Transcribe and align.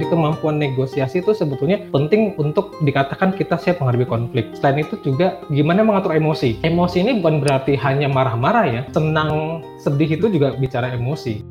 Jadi 0.00 0.16
kemampuan 0.16 0.56
negosiasi 0.56 1.20
itu 1.20 1.36
sebetulnya 1.36 1.76
penting 1.92 2.32
untuk 2.40 2.72
dikatakan 2.80 3.36
kita 3.36 3.60
siap 3.60 3.84
menghadapi 3.84 4.08
konflik. 4.08 4.48
Selain 4.56 4.80
itu 4.80 4.96
juga 5.04 5.44
gimana 5.52 5.84
mengatur 5.84 6.16
emosi. 6.16 6.56
Emosi 6.64 7.04
ini 7.04 7.20
bukan 7.20 7.44
berarti 7.44 7.76
hanya 7.76 8.08
marah-marah 8.08 8.64
ya. 8.64 8.82
Senang, 8.96 9.60
sedih 9.76 10.16
itu 10.16 10.32
juga 10.32 10.56
bicara 10.56 10.96
emosi. 10.96 11.44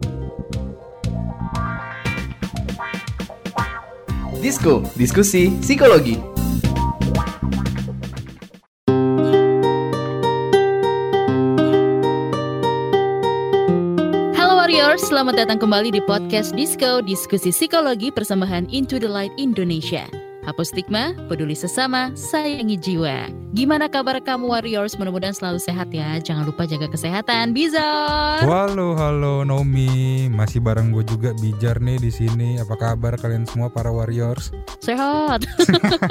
Disko, 4.41 4.81
diskusi 4.97 5.54
psikologi. 5.61 6.18
Warriors, 14.89 15.05
selamat 15.05 15.35
datang 15.45 15.61
kembali 15.61 15.93
di 15.93 16.01
podcast 16.01 16.49
Disco, 16.57 16.97
diskusi 17.05 17.53
psikologi 17.53 18.09
persembahan 18.09 18.73
Into 18.73 18.97
the 18.97 19.05
Light 19.05 19.30
Indonesia. 19.38 20.09
Hapus 20.49 20.73
stigma, 20.73 21.13
peduli 21.30 21.53
sesama, 21.53 22.09
sayangi 22.17 22.73
jiwa. 22.73 23.30
Gimana 23.53 23.85
kabar 23.85 24.17
kamu 24.17 24.49
Warriors? 24.49 24.97
Mudah-mudahan 24.97 25.38
selalu 25.38 25.61
sehat 25.61 25.94
ya. 25.94 26.17
Jangan 26.17 26.49
lupa 26.49 26.66
jaga 26.66 26.89
kesehatan. 26.89 27.53
Bizar. 27.53 28.41
Halo, 28.41 28.97
halo 28.97 29.45
Nomi, 29.45 30.25
masih 30.25 30.57
bareng 30.57 30.89
gue 30.89 31.05
juga 31.05 31.38
Bijar 31.38 31.77
nih 31.77 32.02
di 32.02 32.09
sini. 32.09 32.58
Apa 32.58 32.73
kabar 32.73 33.13
kalian 33.21 33.45
semua 33.45 33.69
para 33.69 33.94
warriors? 33.94 34.49
Sehat. 34.81 35.45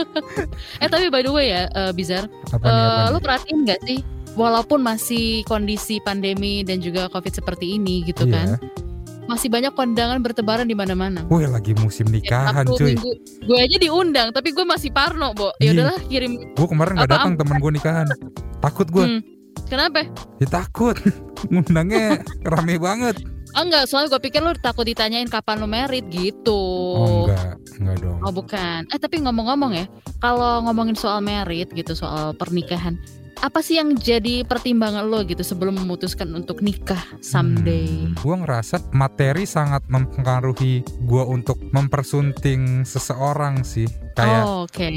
eh 0.86 0.86
tapi 0.86 1.10
by 1.10 1.26
the 1.26 1.34
way 1.34 1.50
ya, 1.50 1.66
eh, 1.66 1.90
Bizar, 1.90 2.30
Apa 2.54 2.62
nih 2.62 2.78
apa 2.78 2.94
eh, 2.94 2.94
nih? 2.94 3.10
lu 3.10 3.18
perhatiin 3.26 3.58
nggak 3.66 3.82
sih? 3.90 3.98
Walaupun 4.38 4.78
masih 4.80 5.42
kondisi 5.44 5.98
pandemi 5.98 6.62
dan 6.62 6.78
juga 6.78 7.10
COVID 7.10 7.34
seperti 7.34 7.74
ini 7.74 8.06
gitu 8.06 8.22
kan, 8.24 8.54
Iya. 8.54 9.26
masih 9.26 9.50
banyak 9.50 9.74
kondangan 9.74 10.22
bertebaran 10.22 10.64
di 10.64 10.72
mana-mana. 10.72 11.26
Wih 11.26 11.44
lagi 11.44 11.74
musim 11.74 12.06
nikahan 12.06 12.62
Sabtu, 12.62 12.78
cuy. 12.78 12.94
Minggu. 12.94 13.10
Gue 13.44 13.58
aja 13.58 13.76
diundang, 13.76 14.28
tapi 14.30 14.54
gue 14.54 14.62
masih 14.62 14.88
parno, 14.88 15.34
Bo. 15.34 15.50
Ya 15.58 15.68
Iya. 15.68 15.70
udahlah, 15.74 15.98
kirim. 16.06 16.32
Gue 16.54 16.66
kemarin 16.66 16.92
gak 16.96 17.10
datang 17.10 17.34
temen 17.34 17.58
gue 17.58 17.72
nikahan. 17.74 18.06
Takut 18.58 18.86
gue, 18.86 19.04
Hmm. 19.04 19.20
Kenapa? 19.66 20.06
ya 20.38 20.46
takut. 20.46 20.94
Ngundangnya 21.50 22.22
rame 22.40 22.78
banget. 22.78 23.18
Oh 23.52 23.64
enggak, 23.64 23.84
soalnya 23.84 24.12
gue 24.12 24.22
pikir 24.22 24.38
lu 24.38 24.52
takut 24.54 24.84
ditanyain 24.84 25.26
kapan 25.26 25.58
lu 25.58 25.66
merit 25.66 26.04
gitu. 26.08 26.54
Oh 26.94 27.26
enggak, 27.26 27.56
enggak 27.76 27.96
dong. 27.98 28.18
Oh, 28.20 28.30
bukan. 28.30 28.84
Eh 28.86 29.00
tapi 29.00 29.18
ngomong-ngomong 29.18 29.72
ya, 29.72 29.84
kalau 30.18 30.62
ngomongin 30.62 30.94
soal 30.94 31.18
merit 31.18 31.66
gitu, 31.70 31.92
soal 31.92 32.32
pernikahan, 32.32 33.00
apa 33.38 33.62
sih 33.62 33.78
yang 33.78 33.94
jadi 33.94 34.42
pertimbangan 34.42 35.06
lo 35.06 35.22
gitu 35.22 35.40
sebelum 35.40 35.78
memutuskan 35.78 36.26
untuk 36.34 36.58
nikah 36.58 36.98
someday? 37.22 38.10
gue 38.10 38.34
ngerasa 38.34 38.90
materi 38.90 39.46
sangat 39.46 39.86
mempengaruhi 39.86 40.82
gue 40.82 41.24
untuk 41.24 41.56
mempersunting 41.70 42.82
seseorang 42.82 43.62
sih. 43.62 43.86
Kayak 44.18 44.42
Oh, 44.42 44.66
oke. 44.66 44.88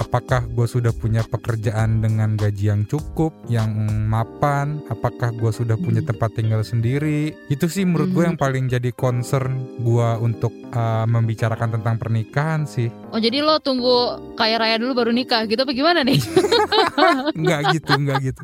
apakah 0.00 0.48
gue 0.48 0.64
sudah 0.64 0.88
punya 0.90 1.20
pekerjaan 1.20 2.00
dengan 2.00 2.32
gaji 2.32 2.72
yang 2.72 2.88
cukup, 2.88 3.36
yang 3.46 3.68
mapan, 4.08 4.80
apakah 4.88 5.36
gue 5.36 5.52
sudah 5.52 5.76
punya 5.76 6.00
Hmm. 6.00 6.08
tempat 6.08 6.30
tinggal 6.32 6.64
sendiri. 6.64 7.36
Itu 7.52 7.68
sih 7.68 7.84
menurut 7.84 8.08
gue 8.08 8.24
Hmm. 8.24 8.30
yang 8.32 8.38
paling 8.40 8.64
jadi 8.66 8.88
concern 8.90 9.52
gue 9.76 10.08
untuk 10.18 10.56
uh, 10.72 11.04
membicarakan 11.04 11.76
tentang 11.76 12.00
pernikahan 12.00 12.64
sih. 12.64 12.88
Oh 13.12 13.20
jadi 13.20 13.44
lo 13.44 13.60
tunggu 13.60 14.16
kaya 14.32 14.56
raya 14.56 14.80
dulu 14.80 14.96
baru 14.96 15.12
nikah 15.12 15.44
gitu 15.44 15.60
apa 15.60 15.76
gimana 15.76 16.00
nih? 16.00 16.16
Enggak 17.36 17.60
gitu, 17.76 17.89
enggak 17.94 18.18
gitu. 18.22 18.42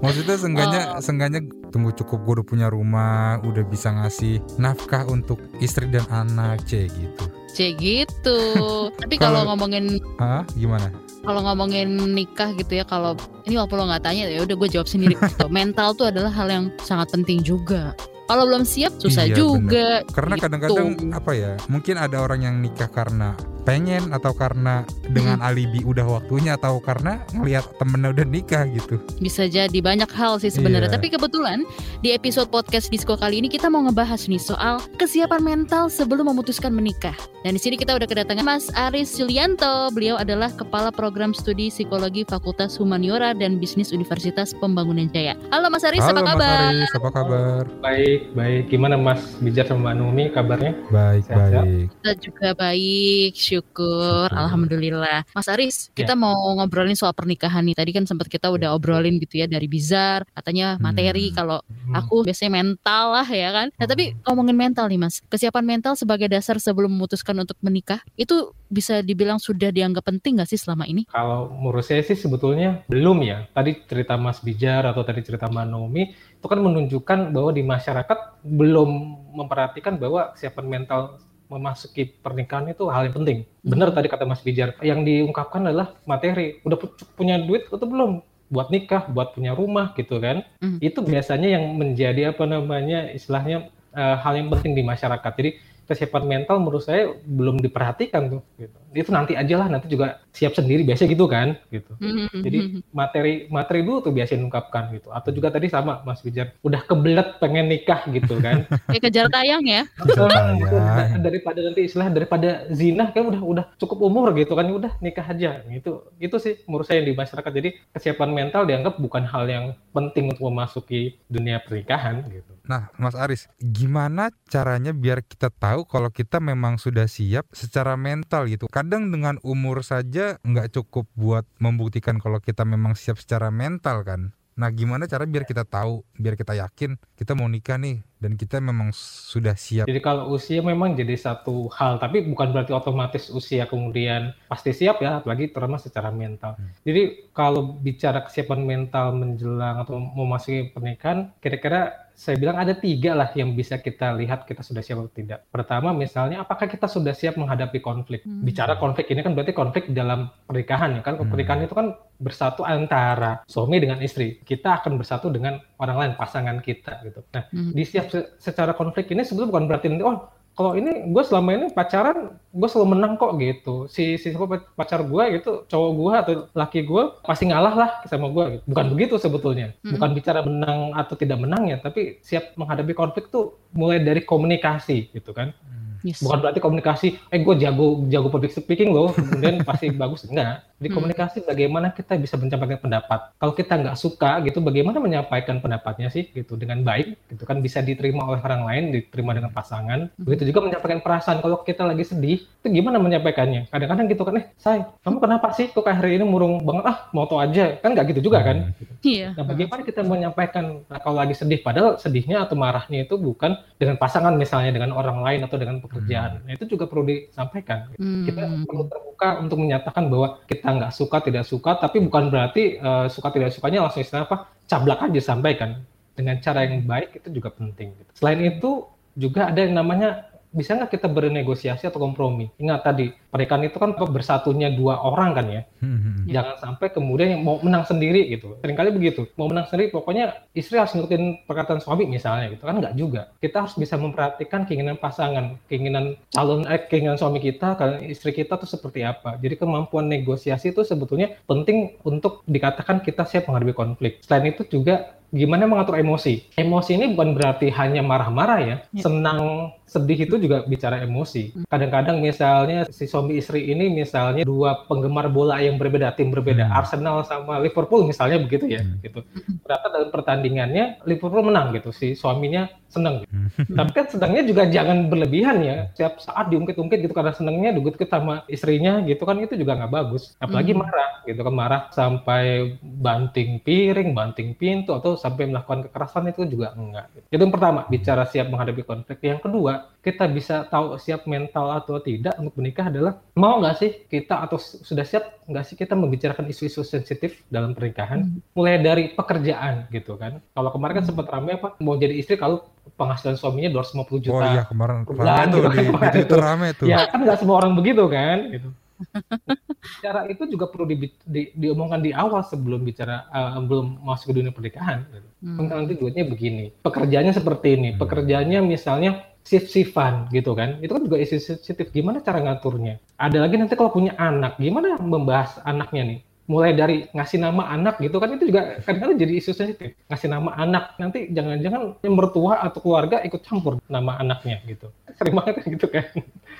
Maksudnya 0.00 0.36
seenggaknya, 0.40 0.82
Oh. 0.96 1.02
seenggaknya 1.04 1.40
tunggu 1.68 1.92
cukup 1.92 2.24
gue 2.24 2.32
udah 2.40 2.46
punya 2.46 2.66
rumah, 2.66 3.36
udah 3.44 3.60
bisa 3.62 3.92
ngasih 3.92 4.40
nafkah 4.56 5.04
untuk 5.04 5.36
istri 5.60 5.84
dan 5.86 6.08
anak, 6.08 6.64
c 6.64 6.88
gitu. 6.88 7.24
Cek 7.50 7.72
gitu. 7.76 8.38
Tapi 9.00 9.14
kalau 9.20 9.44
Kalau- 9.44 9.48
ngomongin 9.52 10.00
Ah, 10.16 10.46
gimana? 10.54 10.88
kalau 11.20 11.44
ngomongin 11.44 12.16
nikah 12.16 12.48
gitu 12.56 12.80
ya 12.80 12.84
kalau 12.88 13.12
ini 13.44 13.52
walaupun 13.52 13.76
lo 13.76 13.92
nggak 13.92 14.00
tanya 14.00 14.24
ya 14.24 14.40
udah 14.40 14.56
gue 14.56 14.68
jawab 14.72 14.88
sendiri 14.88 15.12
mental 15.52 15.92
tuh 15.92 16.08
adalah 16.08 16.32
hal 16.32 16.48
yang 16.48 16.64
sangat 16.80 17.12
penting 17.12 17.44
juga 17.44 17.92
kalau 18.30 18.46
belum 18.46 18.62
siap 18.62 18.94
susah 19.02 19.26
Iya, 19.26 19.34
juga 19.34 20.06
Karena 20.14 20.38
Gitu. 20.38 20.44
kadang-kadang 20.46 20.88
apa 21.10 21.32
ya, 21.34 21.52
mungkin 21.66 21.98
ada 21.98 22.22
orang 22.22 22.46
yang 22.46 22.62
nikah 22.62 22.86
karena 22.86 23.34
pengen 23.60 24.08
atau 24.10 24.32
karena 24.32 24.82
dengan 25.04 25.36
alibi 25.44 25.84
udah 25.84 26.02
waktunya 26.18 26.56
atau 26.56 26.80
karena 26.80 27.20
ngelihat 27.36 27.76
temennya 27.76 28.10
udah 28.16 28.26
nikah 28.26 28.64
gitu. 28.66 28.96
bisa 29.20 29.44
jadi 29.46 29.78
banyak 29.84 30.08
hal 30.10 30.40
sih 30.40 30.48
sebenarnya. 30.48 30.88
Iya. 30.88 30.96
tapi 30.96 31.12
kebetulan 31.12 31.68
di 32.00 32.16
episode 32.16 32.48
podcast 32.48 32.88
disco 32.88 33.14
kali 33.14 33.44
ini 33.44 33.52
kita 33.52 33.68
mau 33.68 33.84
ngebahas 33.84 34.26
nih 34.26 34.40
soal 34.40 34.80
kesiapan 34.96 35.44
mental 35.44 35.92
sebelum 35.92 36.32
memutuskan 36.32 36.72
menikah. 36.72 37.12
Dan 37.44 37.56
di 37.56 37.60
sini 37.60 37.76
kita 37.76 37.96
udah 37.96 38.08
kedatangan 38.08 38.44
Mas 38.44 38.68
Aris 38.72 39.16
Julianto. 39.16 39.88
Beliau 39.92 40.16
adalah 40.20 40.52
kepala 40.52 40.92
program 40.92 41.32
studi 41.32 41.68
psikologi 41.72 42.24
Fakultas 42.28 42.76
Humaniora 42.76 43.32
dan 43.32 43.56
Bisnis 43.56 43.92
Universitas 43.92 44.52
Pembangunan 44.56 45.08
Jaya. 45.08 45.36
Halo 45.48 45.68
Mas 45.68 45.84
Aris. 45.84 46.04
Halo 46.04 46.20
apa 46.20 46.24
Mas 46.24 46.32
kabar? 46.36 46.60
Aris, 46.68 46.92
apa 46.96 47.08
kabar? 47.12 47.62
Baik, 47.80 48.19
baik. 48.30 48.68
Gimana 48.68 48.94
Mas 48.94 49.20
Bijar 49.36 49.64
sama 49.64 49.90
Mbak 49.90 49.94
Numi 49.96 50.24
kabarnya? 50.30 50.72
Baik, 50.88 51.22
Sehat-sehat? 51.24 51.64
baik. 51.64 51.86
Kita 51.90 52.12
juga 52.18 52.48
baik, 52.54 53.32
syukur, 53.34 54.26
Syukur. 54.26 54.28
alhamdulillah. 54.30 55.20
Mas 55.30 55.46
Aris, 55.46 55.76
Ya. 55.90 56.04
kita 56.04 56.14
mau 56.14 56.34
ngobrolin 56.54 56.94
soal 56.94 57.12
pernikahan 57.12 57.62
nih. 57.62 57.74
Tadi 57.74 57.90
kan 57.90 58.04
sempat 58.04 58.26
kita 58.26 58.48
udah 58.48 58.72
obrolin 58.72 59.16
gitu 59.16 59.38
ya 59.38 59.46
dari 59.46 59.66
bizar, 59.66 60.24
katanya 60.32 60.76
materi. 60.76 61.30
Hmm. 61.30 61.36
Kalau 61.36 61.58
Hmm. 61.62 61.94
aku 61.94 62.22
biasanya 62.22 62.62
mental 62.62 63.04
lah 63.12 63.26
ya 63.26 63.50
kan. 63.50 63.66
Nah 63.74 63.86
tapi 63.86 64.14
ngomongin 64.22 64.56
mental 64.56 64.86
nih 64.86 64.98
Mas, 64.98 65.20
kesiapan 65.26 65.64
mental 65.64 65.94
sebagai 65.94 66.26
dasar 66.26 66.56
sebelum 66.56 66.90
memutuskan 66.90 67.34
untuk 67.36 67.56
menikah 67.60 67.98
itu 68.14 68.52
bisa 68.66 69.02
dibilang 69.02 69.36
sudah 69.36 69.68
dianggap 69.68 70.06
penting 70.06 70.38
gak 70.38 70.46
sih 70.46 70.54
selama 70.54 70.86
ini? 70.86 71.02
Kalau 71.06 71.50
menurut 71.50 71.82
saya 71.82 72.00
sih 72.00 72.14
sebetulnya 72.14 72.86
belum 72.86 73.18
ya. 73.20 73.50
Tadi 73.50 73.82
cerita 73.82 74.14
Mas 74.14 74.38
Bijar 74.38 74.86
atau 74.86 75.02
tadi 75.02 75.20
cerita 75.20 75.46
Mbak 75.46 75.66
Naomi 75.66 76.14
itu 76.40 76.46
kan 76.48 76.56
menunjukkan 76.56 77.36
bahwa 77.36 77.50
di 77.52 77.60
masyarakat 77.60 78.18
belum 78.40 78.90
memperhatikan 79.36 80.00
bahwa 80.00 80.32
kesiapan 80.32 80.66
mental 80.66 81.20
memasuki 81.52 82.08
pernikahan 82.08 82.72
itu 82.72 82.88
hal 82.88 83.12
yang 83.12 83.16
penting. 83.20 83.38
Benar 83.60 83.92
tadi 83.92 84.08
kata 84.08 84.24
Mas 84.24 84.40
Bijar. 84.40 84.72
Yang 84.80 85.04
diungkapkan 85.04 85.68
adalah 85.68 85.92
materi. 86.08 86.62
Udah 86.64 86.80
pu- 86.80 86.96
punya 87.12 87.36
duit 87.42 87.68
atau 87.68 87.84
belum? 87.84 88.24
Buat 88.48 88.72
nikah, 88.72 89.04
buat 89.12 89.36
punya 89.36 89.52
rumah 89.52 89.92
gitu 89.98 90.16
kan. 90.16 90.46
Mhm. 90.64 90.78
Itu 90.80 91.04
biasanya 91.04 91.60
yang 91.60 91.76
menjadi 91.76 92.32
apa 92.32 92.48
namanya 92.48 93.12
istilahnya 93.12 93.68
eh, 93.92 94.16
hal 94.16 94.32
yang 94.38 94.48
penting 94.48 94.72
di 94.78 94.86
masyarakat. 94.86 95.32
Jadi 95.36 95.50
kesiapan 95.90 96.22
mental 96.22 96.62
menurut 96.62 96.86
saya 96.86 97.10
belum 97.26 97.58
diperhatikan 97.58 98.30
tuh 98.30 98.42
gitu. 98.54 98.78
Itu 98.94 99.10
nanti 99.10 99.34
aja 99.34 99.58
lah 99.58 99.66
nanti 99.66 99.90
juga 99.90 100.22
siap 100.30 100.54
sendiri 100.54 100.86
biasanya 100.86 101.10
gitu 101.10 101.26
kan 101.26 101.58
gitu. 101.74 101.90
Jadi 102.30 102.86
materi 102.94 103.50
materi 103.50 103.82
dulu 103.82 104.06
tuh 104.06 104.14
biasa 104.14 104.38
diungkapkan 104.38 104.94
gitu. 104.94 105.10
Atau 105.10 105.34
juga 105.34 105.50
tadi 105.50 105.66
sama 105.66 105.98
Mas 106.06 106.22
Bijar 106.22 106.54
udah 106.62 106.86
kebelet 106.86 107.42
pengen 107.42 107.66
nikah 107.66 108.06
gitu 108.06 108.38
kan. 108.38 108.70
Kayak 108.86 109.02
kejar 109.10 109.26
tayang 109.34 109.66
ya. 109.66 109.82
Kejar 109.98 110.30
tayang. 110.30 111.18
daripada 111.18 111.58
nanti 111.58 111.80
istilah 111.90 112.06
daripada 112.06 112.70
zina 112.70 113.10
kan 113.10 113.26
udah 113.26 113.42
udah 113.42 113.64
cukup 113.82 113.98
umur 114.06 114.30
gitu 114.38 114.54
kan 114.54 114.70
udah 114.70 114.94
nikah 115.02 115.26
aja 115.26 115.66
gitu. 115.66 116.06
Itu 116.22 116.38
sih 116.38 116.62
menurut 116.70 116.86
saya 116.86 117.02
yang 117.02 117.10
di 117.10 117.18
masyarakat. 117.18 117.50
Jadi 117.50 117.68
kesiapan 117.90 118.30
mental 118.30 118.62
dianggap 118.62 119.02
bukan 119.02 119.26
hal 119.26 119.50
yang 119.50 119.64
penting 119.90 120.30
untuk 120.30 120.46
memasuki 120.46 121.18
dunia 121.26 121.58
pernikahan 121.58 122.22
gitu. 122.30 122.59
Nah, 122.70 122.86
Mas 123.02 123.18
Aris, 123.18 123.50
gimana 123.58 124.30
caranya 124.46 124.94
biar 124.94 125.26
kita 125.26 125.50
tahu 125.50 125.82
kalau 125.90 126.06
kita 126.06 126.38
memang 126.38 126.78
sudah 126.78 127.10
siap 127.10 127.50
secara 127.50 127.98
mental 127.98 128.46
gitu? 128.46 128.70
Kadang 128.70 129.10
dengan 129.10 129.42
umur 129.42 129.82
saja 129.82 130.38
nggak 130.46 130.78
cukup 130.78 131.10
buat 131.18 131.42
membuktikan 131.58 132.22
kalau 132.22 132.38
kita 132.38 132.62
memang 132.62 132.94
siap 132.94 133.18
secara 133.18 133.50
mental 133.50 134.06
kan? 134.06 134.30
Nah, 134.54 134.70
gimana 134.70 135.10
cara 135.10 135.26
biar 135.26 135.48
kita 135.48 135.66
tahu, 135.66 136.06
biar 136.14 136.38
kita 136.38 136.52
yakin 136.52 136.94
kita 137.18 137.34
mau 137.34 137.50
nikah 137.50 137.74
nih 137.74 138.06
dan 138.22 138.38
kita 138.38 138.62
memang 138.62 138.94
sudah 138.94 139.58
siap? 139.58 139.90
Jadi 139.90 139.98
kalau 139.98 140.30
usia 140.30 140.62
memang 140.62 140.94
jadi 140.94 141.18
satu 141.18 141.66
hal, 141.74 141.98
tapi 141.98 142.22
bukan 142.22 142.54
berarti 142.54 142.70
otomatis 142.70 143.34
usia 143.34 143.66
kemudian 143.66 144.30
pasti 144.46 144.70
siap 144.70 145.02
ya, 145.02 145.18
apalagi 145.18 145.50
terutama 145.50 145.80
secara 145.80 146.14
mental. 146.14 146.54
Jadi 146.86 147.32
kalau 147.34 147.74
bicara 147.82 148.22
kesiapan 148.22 148.62
mental 148.62 149.16
menjelang 149.16 149.82
atau 149.82 149.98
memasuki 149.98 150.70
pernikahan, 150.70 151.34
kira-kira 151.42 152.09
saya 152.20 152.36
bilang 152.36 152.60
ada 152.60 152.76
tiga 152.76 153.16
lah 153.16 153.32
yang 153.32 153.56
bisa 153.56 153.80
kita 153.80 154.12
lihat 154.12 154.44
kita 154.44 154.60
sudah 154.60 154.84
siap 154.84 155.00
atau 155.00 155.08
tidak. 155.08 155.48
Pertama 155.48 155.96
misalnya 155.96 156.44
apakah 156.44 156.68
kita 156.68 156.84
sudah 156.84 157.16
siap 157.16 157.40
menghadapi 157.40 157.80
konflik. 157.80 158.20
Hmm. 158.28 158.44
Bicara 158.44 158.76
konflik 158.76 159.08
ini 159.08 159.24
kan 159.24 159.32
berarti 159.32 159.56
konflik 159.56 159.88
dalam 159.88 160.28
pernikahan 160.44 161.00
ya 161.00 161.00
kan. 161.00 161.16
Hmm. 161.16 161.32
Pernikahan 161.32 161.64
itu 161.64 161.72
kan 161.72 161.96
bersatu 162.20 162.60
antara 162.60 163.40
suami 163.48 163.80
dengan 163.80 164.04
istri. 164.04 164.36
Kita 164.44 164.84
akan 164.84 165.00
bersatu 165.00 165.32
dengan 165.32 165.64
orang 165.80 165.96
lain, 165.96 166.12
pasangan 166.20 166.60
kita 166.60 167.00
gitu. 167.08 167.24
Nah, 167.32 167.48
Hmm. 167.56 167.72
di 167.72 167.88
siap 167.88 168.12
se- 168.12 168.36
secara 168.36 168.76
konflik 168.76 169.08
ini 169.08 169.24
sebetulnya 169.24 169.56
bukan 169.56 169.64
berarti 169.64 169.88
nanti 169.88 170.04
oh 170.04 170.20
kalau 170.58 170.76
ini 170.76 171.08
gue 171.08 171.22
selama 171.24 171.50
ini 171.56 171.66
pacaran 171.72 172.36
gue 172.52 172.68
selalu 172.68 172.88
menang 172.98 173.14
kok 173.16 173.38
gitu 173.38 173.86
si 173.86 174.18
si 174.20 174.34
pacar 174.76 175.00
gue 175.06 175.24
gitu 175.40 175.64
cowok 175.70 175.90
gue 175.94 176.12
atau 176.12 176.32
laki 176.52 176.84
gue 176.84 177.02
pasti 177.24 177.48
ngalah 177.48 177.74
lah 177.74 177.90
sama 178.10 178.28
gue 178.28 178.58
gitu. 178.58 178.64
bukan 178.68 178.86
begitu 178.92 179.14
sebetulnya 179.16 179.72
Mm-mm. 179.80 179.96
bukan 179.96 180.10
bicara 180.12 180.40
menang 180.44 180.92
atau 180.92 181.14
tidak 181.16 181.38
menang 181.40 181.70
ya 181.70 181.78
tapi 181.80 182.20
siap 182.20 182.52
menghadapi 182.58 182.92
konflik 182.92 183.32
tuh 183.32 183.56
mulai 183.72 184.02
dari 184.02 184.20
komunikasi 184.26 185.14
gitu 185.14 185.32
kan 185.32 185.54
Yes. 186.00 186.24
Bukan 186.24 186.40
berarti 186.40 186.64
komunikasi, 186.64 187.08
eh 187.28 187.40
gue 187.44 187.54
jago 187.60 188.08
jago 188.08 188.32
public 188.32 188.56
speaking 188.56 188.88
loh, 188.88 189.12
kemudian 189.12 189.60
pasti 189.60 189.92
bagus. 190.00 190.24
Enggak. 190.24 190.64
Di 190.80 190.88
Hmm. 190.88 190.96
komunikasi 190.96 191.44
bagaimana 191.44 191.92
kita 191.92 192.16
bisa 192.16 192.40
menyampaikan 192.40 192.80
pendapat. 192.80 193.36
Kalau 193.36 193.52
kita 193.52 193.76
nggak 193.76 193.96
suka 194.00 194.40
gitu, 194.48 194.64
bagaimana 194.64 194.96
menyampaikan 194.96 195.60
pendapatnya 195.60 196.08
sih 196.08 196.32
gitu 196.32 196.56
dengan 196.56 196.80
baik, 196.80 197.20
gitu 197.28 197.44
kan 197.44 197.60
bisa 197.60 197.84
diterima 197.84 198.24
oleh 198.24 198.40
orang 198.40 198.64
lain, 198.64 198.84
diterima 198.96 199.36
dengan 199.36 199.52
pasangan. 199.52 200.08
Hmm. 200.08 200.24
Begitu 200.24 200.48
juga 200.48 200.64
menyampaikan 200.64 201.04
perasaan. 201.04 201.44
Kalau 201.44 201.60
kita 201.60 201.84
lagi 201.84 202.08
sedih, 202.08 202.40
itu 202.40 202.66
gimana 202.72 202.96
menyampaikannya? 202.96 203.68
Kadang-kadang 203.68 204.08
gitu 204.08 204.22
kan, 204.24 204.40
eh, 204.40 204.46
say, 204.56 204.80
kamu 205.04 205.20
kenapa 205.20 205.52
sih 205.52 205.68
kok 205.68 205.84
kayak 205.84 206.00
hari 206.00 206.16
ini 206.16 206.24
murung 206.24 206.64
banget? 206.64 206.84
Ah, 206.88 206.98
moto 207.12 207.36
aja. 207.36 207.76
Kan 207.84 207.92
nggak 207.92 208.16
gitu 208.16 208.32
juga 208.32 208.40
kan? 208.40 208.72
Iya. 209.04 209.36
Nah, 209.36 209.44
bagaimana 209.44 209.84
kita 209.84 210.00
menyampaikan 210.00 210.80
nah, 210.88 210.96
kalau 210.96 211.20
lagi 211.20 211.36
sedih, 211.36 211.60
padahal 211.60 212.00
sedihnya 212.00 212.48
atau 212.48 212.56
marahnya 212.56 213.04
itu 213.04 213.20
bukan 213.20 213.52
dengan 213.76 214.00
pasangan 214.00 214.32
misalnya, 214.32 214.72
dengan 214.72 214.96
orang 214.96 215.20
lain 215.20 215.44
atau 215.44 215.60
dengan 215.60 215.76
pekerjaan. 215.84 216.40
Nah, 216.48 216.56
itu 216.56 216.64
juga 216.64 216.88
perlu 216.88 217.04
disampaikan. 217.04 217.92
Kita 218.00 218.40
Hmm. 218.48 218.64
perlu 218.64 218.88
terbuka 218.88 219.28
untuk 219.44 219.60
menyatakan 219.60 220.08
bahwa 220.08 220.40
kita 220.48 220.69
nggak 220.78 220.92
suka, 220.94 221.18
tidak 221.24 221.44
suka, 221.46 221.76
tapi 221.78 221.98
bukan 222.04 222.30
berarti 222.30 222.78
eh, 222.78 223.06
suka 223.10 223.28
tidak 223.34 223.50
sukanya 223.50 223.86
langsung 223.86 224.02
istilah 224.04 224.26
apa, 224.26 224.50
cablak 224.70 225.02
aja 225.10 225.20
sampaikan. 225.34 225.82
Dengan 226.14 226.36
cara 226.44 226.68
yang 226.68 226.84
baik 226.84 227.22
itu 227.22 227.28
juga 227.40 227.48
penting. 227.54 227.96
gitu. 227.96 228.10
Selain 228.12 228.40
itu 228.44 228.84
juga 229.16 229.50
ada 229.50 229.60
yang 229.60 229.74
namanya 229.74 230.29
bisa 230.50 230.74
nggak 230.74 230.90
kita 230.90 231.06
bernegosiasi 231.06 231.86
atau 231.86 232.02
kompromi? 232.02 232.50
Ingat 232.58 232.80
tadi 232.82 233.14
pernikahan 233.30 233.70
itu 233.70 233.78
kan 233.78 233.94
bersatunya 233.94 234.74
dua 234.74 234.98
orang 234.98 235.30
kan 235.32 235.46
ya. 235.46 235.62
Hmm. 235.78 236.26
Ya. 236.26 236.42
Jangan 236.42 236.56
sampai 236.58 236.86
kemudian 236.90 237.38
yang 237.38 237.42
mau 237.46 237.62
menang 237.62 237.86
sendiri 237.86 238.26
gitu. 238.26 238.58
Seringkali 238.58 238.90
begitu. 238.90 239.30
Mau 239.38 239.46
menang 239.46 239.70
sendiri 239.70 239.94
pokoknya 239.94 240.50
istri 240.52 240.76
harus 240.76 240.92
ngikutin 240.92 241.46
perkataan 241.46 241.78
suami 241.78 242.10
misalnya 242.10 242.50
gitu 242.50 242.66
kan 242.66 242.82
nggak 242.82 242.94
juga. 242.98 243.30
Kita 243.38 243.66
harus 243.66 243.74
bisa 243.78 243.94
memperhatikan 243.94 244.66
keinginan 244.66 244.98
pasangan, 244.98 245.56
keinginan 245.70 246.18
calon 246.34 246.66
eh, 246.66 246.82
keinginan 246.90 247.16
suami 247.16 247.38
kita, 247.38 247.78
keinginan 247.78 248.10
istri 248.10 248.34
kita 248.34 248.58
tuh 248.58 248.66
seperti 248.66 249.06
apa. 249.06 249.38
Jadi 249.38 249.54
kemampuan 249.54 250.10
negosiasi 250.10 250.74
itu 250.74 250.82
sebetulnya 250.82 251.38
penting 251.46 251.94
untuk 252.02 252.42
dikatakan 252.50 253.00
kita 253.06 253.22
siap 253.22 253.46
menghadapi 253.46 253.74
konflik. 253.74 254.18
Selain 254.26 254.50
itu 254.50 254.66
juga 254.66 255.19
gimana 255.30 255.66
mengatur 255.66 255.96
emosi. 255.96 256.50
Emosi 256.58 256.98
ini 256.98 257.14
bukan 257.14 257.38
berarti 257.38 257.70
hanya 257.70 258.02
marah-marah 258.02 258.58
ya. 258.60 258.76
Ya. 258.90 259.02
Senang, 259.02 259.70
sedih 259.86 260.26
itu 260.26 260.34
juga 260.38 260.66
bicara 260.66 261.02
emosi. 261.02 261.54
Kadang-kadang 261.70 262.18
misalnya 262.18 262.86
si 262.90 263.06
suami 263.06 263.38
istri 263.38 263.70
ini 263.70 263.90
misalnya 263.90 264.42
dua 264.42 264.86
penggemar 264.90 265.30
bola 265.30 265.62
yang 265.62 265.78
berbeda, 265.78 266.14
tim 266.18 266.34
berbeda, 266.34 266.66
Hmm. 266.66 266.78
Arsenal 266.78 267.16
sama 267.22 267.62
Liverpool 267.62 268.06
misalnya 268.06 268.42
begitu 268.42 268.66
ya, 268.66 268.82
Hmm. 268.82 268.98
gitu. 269.02 269.22
Ternyata 269.62 269.86
dalam 269.90 270.10
pertandingannya 270.10 270.84
Liverpool 271.06 271.46
menang 271.46 271.74
gitu, 271.74 271.94
si 271.94 272.18
suaminya 272.18 272.66
seneng. 272.90 273.22
Gitu. 273.22 273.30
Tapi 273.72 273.90
kan 273.94 274.06
senangnya 274.10 274.42
juga 274.44 274.62
jangan 274.66 275.06
berlebihan 275.06 275.56
ya. 275.62 275.76
Setiap 275.94 276.18
saat 276.18 276.50
diungkit-ungkit 276.50 277.06
gitu 277.06 277.14
karena 277.14 277.32
senangnya 277.32 277.70
diungkit 277.72 278.10
sama 278.10 278.42
istrinya 278.50 279.00
gitu 279.06 279.22
kan 279.22 279.38
itu 279.38 279.54
juga 279.54 279.78
nggak 279.78 279.92
bagus. 279.94 280.34
Apalagi 280.42 280.74
Hmm. 280.74 280.82
marah 280.82 281.10
gitu 281.24 281.40
kan 281.40 281.54
marah 281.54 281.82
sampai 281.94 282.74
banting 282.82 283.62
piring, 283.62 284.10
banting 284.12 284.58
pintu 284.58 284.92
atau 284.92 285.14
sampai 285.14 285.46
melakukan 285.48 285.86
kekerasan 285.88 286.28
itu 286.34 286.42
juga 286.50 286.74
enggak. 286.74 287.06
Itu 287.30 287.40
yang 287.40 287.54
pertama, 287.54 287.86
bicara 287.86 288.26
siap 288.26 288.50
menghadapi 288.50 288.82
konflik. 288.82 289.22
Yang 289.22 289.46
kedua, 289.46 289.88
kita 290.00 290.24
bisa 290.26 290.64
tahu 290.64 290.96
siap 290.96 291.24
mental 291.24 291.68
atau 291.70 291.98
tidak 291.98 292.32
untuk 292.34 292.56
menikah 292.56 292.88
adalah 292.88 293.20
mau 293.34 293.56
nggak 293.56 293.76
sih 293.76 293.90
kita 294.06 294.40
atau 294.40 294.56
su- 294.56 294.80
sudah 294.82 295.02
siap 295.02 295.44
nggak 295.44 295.60
sih 295.62 295.74
kita 295.74 295.92
membicarakan 295.92 296.46
isu-isu 296.46 296.80
sensitif 296.82 297.44
dalam 297.46 297.70
pernikahan 297.70 298.20
Hmm. 298.22 298.40
mulai 298.54 298.78
dari 298.78 299.04
pekerjaan 299.10 299.84
gitu 299.88 300.16
kan 300.16 300.40
kalau 300.50 300.70
kemarin 300.70 300.94
kan 300.96 301.06
sempat 301.06 301.26
ramai 301.26 301.54
apa 301.54 301.76
mau 301.78 301.94
jadi 301.94 302.12
istri 302.14 302.34
kalau 302.34 302.64
penghasilan 302.90 303.34
suaminya 303.34 303.68
250 303.70 304.08
Oh 304.08 304.18
juta 304.18 304.46
iya 304.50 304.64
kemarin 304.64 305.04
Bulan 305.04 305.28
rame 305.28 305.52
gitu 305.52 305.58
di, 305.58 305.64
kan, 305.66 305.76
di 305.76 305.84
kemarin 305.86 306.12
Twitter 306.14 306.32
tuh. 306.32 306.40
rame 306.42 306.66
tuh. 306.74 306.86
ya 306.86 306.98
kan 307.04 307.18
nggak 307.20 307.38
semua 307.38 307.56
orang 307.58 307.72
begitu 307.74 308.04
kan 308.06 308.38
gitu 308.48 308.68
cara 310.02 310.20
itu 310.26 310.44
juga 310.46 310.66
perlu 310.66 310.84
di- 310.86 311.08
di- 311.24 311.50
diomongkan 311.54 311.98
di 311.98 312.12
awal 312.12 312.40
sebelum 312.42 312.80
bicara 312.80 313.24
eh, 313.26 313.60
belum 313.62 314.00
masuk 314.02 314.28
ke 314.28 314.34
dunia 314.34 314.48
pernikahan 314.50 315.04
gitu. 315.06 315.28
Hmm. 315.40 315.56
Kan 315.62 315.76
nanti 315.78 315.94
duitnya 315.94 316.24
begini 316.24 316.68
pekerjaannya 316.78 317.32
seperti 317.32 317.68
ini 317.74 317.88
pekerjaannya 317.94 318.60
misalnya 318.62 319.24
shift-shiftan 319.44 320.28
gitu 320.30 320.52
kan. 320.52 320.78
Itu 320.84 320.96
kan 320.96 321.02
juga 321.04 321.16
isu 321.20 321.40
sensitif 321.40 321.90
gimana 321.90 322.20
cara 322.20 322.40
ngaturnya? 322.42 323.00
Ada 323.16 323.42
lagi 323.42 323.56
nanti 323.56 323.74
kalau 323.76 323.92
punya 323.92 324.16
anak 324.16 324.60
gimana 324.60 325.00
membahas 325.00 325.60
anaknya 325.64 326.16
nih? 326.16 326.20
Mulai 326.50 326.74
dari 326.74 326.96
ngasih 327.14 327.38
nama 327.38 327.62
anak 327.70 328.02
gitu 328.02 328.18
kan 328.18 328.34
itu 328.34 328.50
juga 328.50 328.82
kadang-kadang 328.82 329.18
jadi 329.22 329.32
isu 329.38 329.50
sensitif. 329.54 329.94
Ngasih 330.10 330.28
nama 330.28 330.50
anak 330.58 330.98
nanti 330.98 331.30
jangan-jangan 331.30 332.02
yang 332.02 332.14
mertua 332.18 332.58
atau 332.66 332.82
keluarga 332.82 333.22
ikut 333.22 333.42
campur 333.46 333.78
nama 333.86 334.18
anaknya 334.18 334.58
gitu. 334.66 334.90
Sering 335.14 335.38
banget 335.38 335.62
gitu 335.78 335.86
kan. 335.86 336.06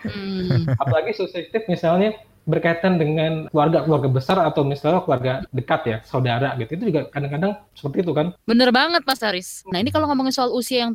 Hmm. 0.01 0.65
apalagi 0.81 1.13
isu 1.13 1.29
sensitif 1.29 1.69
misalnya 1.69 2.17
berkaitan 2.49 2.97
dengan 2.97 3.53
keluarga-keluarga 3.53 4.09
besar 4.09 4.41
atau 4.41 4.65
misalnya 4.65 5.05
keluarga 5.05 5.33
dekat 5.53 5.81
ya 5.87 5.97
saudara 6.07 6.57
gitu. 6.57 6.71
Itu 6.79 6.85
juga 6.95 7.01
kadang-kadang 7.11 7.59
seperti 7.75 8.07
itu 8.07 8.13
kan. 8.15 8.33
Bener 8.47 8.71
banget 8.73 9.03
Mas 9.05 9.21
Aris. 9.21 9.67
Nah 9.69 9.83
ini 9.83 9.93
kalau 9.93 10.09
ngomongin 10.09 10.33
soal 10.33 10.55
usia 10.55 10.89
yang 10.89 10.95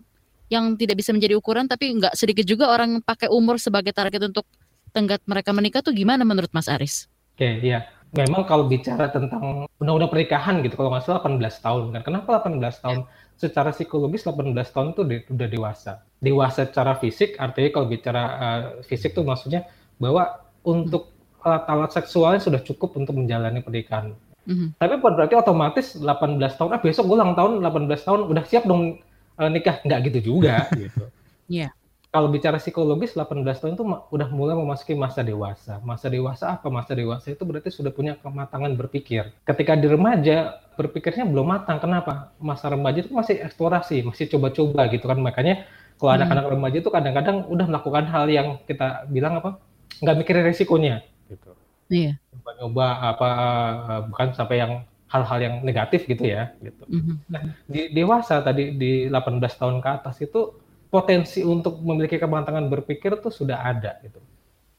yang 0.50 0.78
tidak 0.78 1.02
bisa 1.02 1.10
menjadi 1.10 1.34
ukuran, 1.38 1.66
tapi 1.66 1.90
nggak 1.98 2.14
sedikit 2.14 2.46
juga 2.46 2.70
orang 2.70 3.02
pakai 3.02 3.32
umur 3.34 3.58
sebagai 3.58 3.92
target 3.92 4.30
untuk 4.30 4.46
tenggat 4.94 5.20
mereka 5.26 5.52
menikah 5.52 5.82
tuh 5.82 5.92
gimana 5.92 6.24
menurut 6.24 6.50
Mas 6.54 6.70
Aris? 6.70 7.10
Oke, 7.36 7.60
iya. 7.60 7.90
Memang 8.16 8.48
kalau 8.48 8.64
bicara 8.72 9.12
tentang 9.12 9.68
undang-undang 9.76 10.08
pernikahan 10.08 10.64
gitu, 10.64 10.80
kalau 10.80 10.88
nggak 10.94 11.04
salah 11.04 11.20
18 11.20 11.60
tahun 11.60 11.84
kan. 11.92 12.02
Kenapa 12.08 12.40
18 12.40 12.80
tahun? 12.80 13.00
Secara 13.36 13.76
psikologis 13.76 14.24
18 14.24 14.56
tahun 14.72 14.96
itu 14.96 15.02
de- 15.04 15.28
udah 15.28 15.48
dewasa. 15.52 15.92
Dewasa 16.24 16.64
secara 16.64 16.96
fisik, 16.96 17.36
artinya 17.36 17.70
kalau 17.76 17.88
bicara 17.92 18.24
uh, 18.24 18.62
fisik 18.88 19.12
tuh 19.12 19.28
maksudnya 19.28 19.68
bahwa 20.00 20.48
untuk 20.64 21.12
alat-alat 21.44 21.92
seksualnya 21.92 22.40
sudah 22.40 22.64
cukup 22.64 22.96
untuk 22.96 23.20
menjalani 23.20 23.60
pernikahan. 23.60 24.16
Mhm. 24.48 24.80
Tapi 24.80 24.94
bukan 25.02 25.14
berarti 25.20 25.36
otomatis 25.36 25.86
18 26.00 26.56
tahun, 26.56 26.70
ah 26.72 26.80
besok 26.80 27.04
gue 27.12 27.18
ulang 27.20 27.36
tahun 27.36 27.60
18 27.60 28.08
tahun, 28.08 28.20
udah 28.32 28.44
siap 28.48 28.64
dong 28.64 29.02
uh, 29.38 29.50
nikah. 29.52 29.82
Nggak 29.86 30.00
gitu 30.12 30.20
juga 30.36 30.68
gitu. 30.82 31.10
Iya. 31.48 31.70
Kalau 32.10 32.32
bicara 32.32 32.56
psikologis 32.64 33.12
18 33.12 33.44
tahun 33.44 33.76
itu 33.76 33.84
udah 33.84 34.28
mulai 34.32 34.56
memasuki 34.56 34.96
masa 34.96 35.20
dewasa. 35.20 35.84
Masa 35.84 36.08
dewasa 36.08 36.56
apa? 36.56 36.72
Masa 36.72 36.96
dewasa 36.96 37.28
itu 37.36 37.44
berarti 37.44 37.68
sudah 37.68 37.92
punya 37.92 38.16
kematangan 38.24 38.72
berpikir. 38.80 39.36
Ketika 39.44 39.76
di 39.76 39.88
remaja 39.92 40.64
berpikirnya 40.80 41.28
belum 41.28 41.44
matang. 41.52 41.84
Kenapa? 41.84 42.32
Masa 42.40 42.72
remaja 42.72 43.04
itu 43.04 43.12
masih 43.12 43.44
eksplorasi, 43.44 44.08
masih 44.08 44.32
coba-coba 44.32 44.88
gitu 44.88 45.06
kan. 45.12 45.20
Makanya 45.20 45.68
kalau 46.00 46.12
Hmm. 46.16 46.18
anak-anak 46.24 46.46
remaja 46.56 46.78
itu 46.80 46.88
kadang-kadang 46.88 47.38
udah 47.52 47.66
melakukan 47.68 48.06
hal 48.08 48.26
yang 48.32 48.48
kita 48.64 49.08
bilang 49.12 49.36
apa? 49.40 49.60
nggak 49.96 50.16
mikirin 50.20 50.44
resikonya 50.44 50.96
gitu. 51.32 51.52
Iya. 51.88 52.20
Coba-coba 52.32 52.86
apa 53.12 53.30
eh, 53.92 54.02
bukan 54.12 54.28
sampai 54.36 54.58
yang 54.60 54.72
hal-hal 55.06 55.40
yang 55.40 55.56
negatif 55.62 56.10
gitu 56.10 56.26
ya 56.26 56.52
gitu 56.60 56.84
Mhm. 56.90 57.16
di 57.70 57.82
dewasa 57.94 58.42
tadi 58.42 58.74
di 58.74 59.06
18 59.06 59.54
tahun 59.56 59.78
ke 59.80 59.90
atas 60.02 60.18
itu 60.22 60.58
potensi 60.90 61.44
untuk 61.44 61.78
memiliki 61.84 62.18
kematangan 62.18 62.66
berpikir 62.72 63.20
tuh 63.20 63.34
sudah 63.34 63.62
ada 63.68 64.00
gitu. 64.00 64.18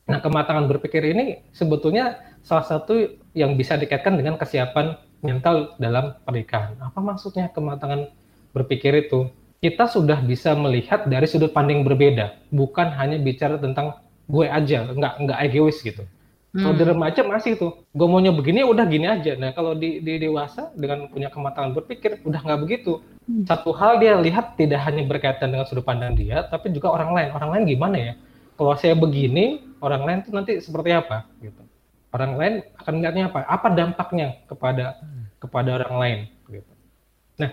Nah, 0.07 0.23
kematangan 0.23 0.71
berpikir 0.71 1.03
ini 1.03 1.45
sebetulnya 1.51 2.17
salah 2.41 2.63
satu 2.63 2.95
yang 3.35 3.59
bisa 3.59 3.75
dikaitkan 3.75 4.15
dengan 4.15 4.39
kesiapan 4.39 4.97
mental 5.21 5.75
dalam 5.83 6.15
pernikahan. 6.23 6.79
Apa 6.79 7.03
maksudnya 7.03 7.51
kematangan 7.51 8.07
berpikir 8.55 8.95
itu? 8.97 9.29
Kita 9.59 9.91
sudah 9.91 10.23
bisa 10.23 10.55
melihat 10.55 11.11
dari 11.11 11.27
sudut 11.27 11.51
pandang 11.51 11.83
berbeda, 11.83 12.39
bukan 12.55 12.87
hanya 12.95 13.19
bicara 13.19 13.59
tentang 13.59 13.99
gue 14.31 14.47
aja, 14.47 14.87
nggak 14.89 15.27
nggak 15.27 15.39
egois 15.51 15.79
gitu. 15.83 16.07
Kalau 16.57 16.73
di 16.73 16.85
Hmm. 16.89 16.93
remaja 16.97 17.21
masih 17.21 17.53
tuh, 17.61 17.85
gue 17.93 18.07
maunya 18.09 18.33
begini 18.33 18.65
udah 18.65 18.89
gini 18.89 19.05
aja. 19.05 19.37
Nah 19.37 19.53
kalau 19.53 19.77
di, 19.77 20.01
di 20.01 20.17
dewasa 20.17 20.73
dengan 20.73 21.05
punya 21.13 21.29
kematangan 21.29 21.77
berpikir 21.77 22.25
udah 22.25 22.41
nggak 22.41 22.61
begitu. 22.65 23.05
Hmm. 23.29 23.45
Satu 23.45 23.77
hal 23.77 24.01
dia 24.01 24.17
lihat 24.17 24.57
tidak 24.57 24.81
hanya 24.89 25.05
berkaitan 25.05 25.53
dengan 25.53 25.69
sudut 25.69 25.85
pandang 25.85 26.17
dia, 26.17 26.49
tapi 26.49 26.73
juga 26.73 26.97
orang 26.97 27.13
lain. 27.13 27.29
Orang 27.37 27.51
lain 27.53 27.65
gimana 27.69 27.97
ya? 28.01 28.13
Kalau 28.57 28.73
saya 28.81 28.97
begini, 28.97 29.69
orang 29.85 30.03
lain 30.09 30.19
tuh 30.25 30.33
nanti 30.33 30.57
seperti 30.65 30.97
apa? 30.97 31.29
Gitu. 31.45 31.61
Orang 32.09 32.41
lain 32.41 32.65
akan 32.81 32.93
melihatnya 32.97 33.25
apa? 33.29 33.39
Apa 33.45 33.69
dampaknya 33.77 34.41
kepada 34.49 34.97
kepada 35.37 35.71
orang 35.77 35.95
lain? 36.01 36.19
Gitu. 36.49 36.73
Nah, 37.37 37.53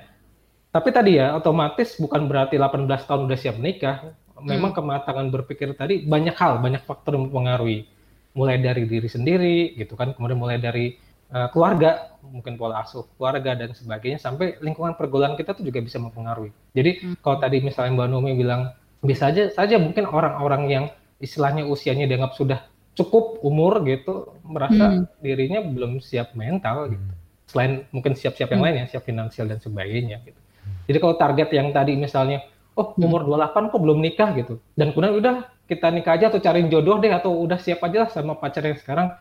tapi 0.71 0.89
tadi 0.95 1.19
ya 1.19 1.35
otomatis 1.35 1.99
bukan 1.99 2.23
berarti 2.31 2.55
18 2.55 3.03
tahun 3.03 3.27
udah 3.27 3.39
siap 3.39 3.59
menikah. 3.59 4.15
Memang 4.43 4.75
kematangan 4.75 5.27
berpikir 5.31 5.71
tadi 5.75 6.03
banyak 6.03 6.35
hal, 6.35 6.59
banyak 6.59 6.83
faktor 6.83 7.15
yang 7.15 7.31
mempengaruhi 7.31 7.87
mulai 8.33 8.57
dari 8.57 8.85
diri 8.85 9.07
sendiri 9.07 9.77
gitu 9.77 9.93
kan. 9.93 10.13
Kemudian 10.13 10.37
mulai 10.37 10.57
dari 10.57 10.97
uh, 11.29 11.49
keluarga 11.49 12.13
mungkin 12.23 12.55
pola 12.55 12.81
asuh 12.81 13.05
keluarga 13.17 13.53
dan 13.53 13.73
sebagainya 13.73 14.17
sampai 14.17 14.57
lingkungan 14.59 14.95
pergaulan 14.95 15.35
kita 15.35 15.53
tuh 15.53 15.63
juga 15.63 15.79
bisa 15.79 16.01
mempengaruhi. 16.01 16.49
Jadi 16.73 16.91
Hmm. 17.01 17.15
kalau 17.21 17.37
tadi 17.37 17.61
misalnya 17.61 17.93
Mbak 17.93 18.07
Nomi 18.09 18.31
bilang 18.33 18.61
bisa 19.03 19.29
aja 19.29 19.51
saja 19.51 19.75
mungkin 19.77 20.07
orang-orang 20.07 20.63
yang 20.71 20.85
istilahnya 21.19 21.67
usianya 21.67 22.07
dianggap 22.07 22.33
sudah 22.33 22.59
cukup 22.93 23.41
umur 23.41 23.81
gitu 23.83 24.31
merasa 24.45 25.01
Hmm. 25.01 25.05
dirinya 25.19 25.59
belum 25.61 25.99
siap 25.99 26.33
mental 26.33 26.93
gitu. 26.93 27.05
Selain 27.45 27.85
mungkin 27.91 28.15
siap-siap 28.15 28.49
yang 28.49 28.61
Hmm. 28.63 28.67
lain 28.71 28.75
ya 28.81 28.85
siap 28.97 29.03
finansial 29.03 29.45
dan 29.45 29.59
sebagainya 29.59 30.23
gitu. 30.23 30.39
Jadi 30.87 30.97
kalau 30.99 31.15
target 31.15 31.49
yang 31.51 31.69
tadi 31.69 31.93
misalnya 31.95 32.41
oh 32.73 32.97
umur 32.97 33.21
28 33.27 33.69
kok 33.69 33.81
belum 33.83 33.99
nikah? 34.01 34.33
gitu. 34.33 34.57
Dan 34.73 34.89
kemudian 34.89 35.13
udah 35.13 35.35
kita 35.63 35.87
nikah 35.89 36.19
aja 36.19 36.27
atau 36.27 36.43
cariin 36.43 36.67
jodoh 36.67 36.99
deh 36.99 37.11
atau 37.11 37.31
udah 37.39 37.57
siap 37.59 37.79
aja 37.87 38.07
lah 38.07 38.09
sama 38.11 38.35
pacar 38.35 38.67
yang 38.67 38.77
sekarang. 38.77 39.15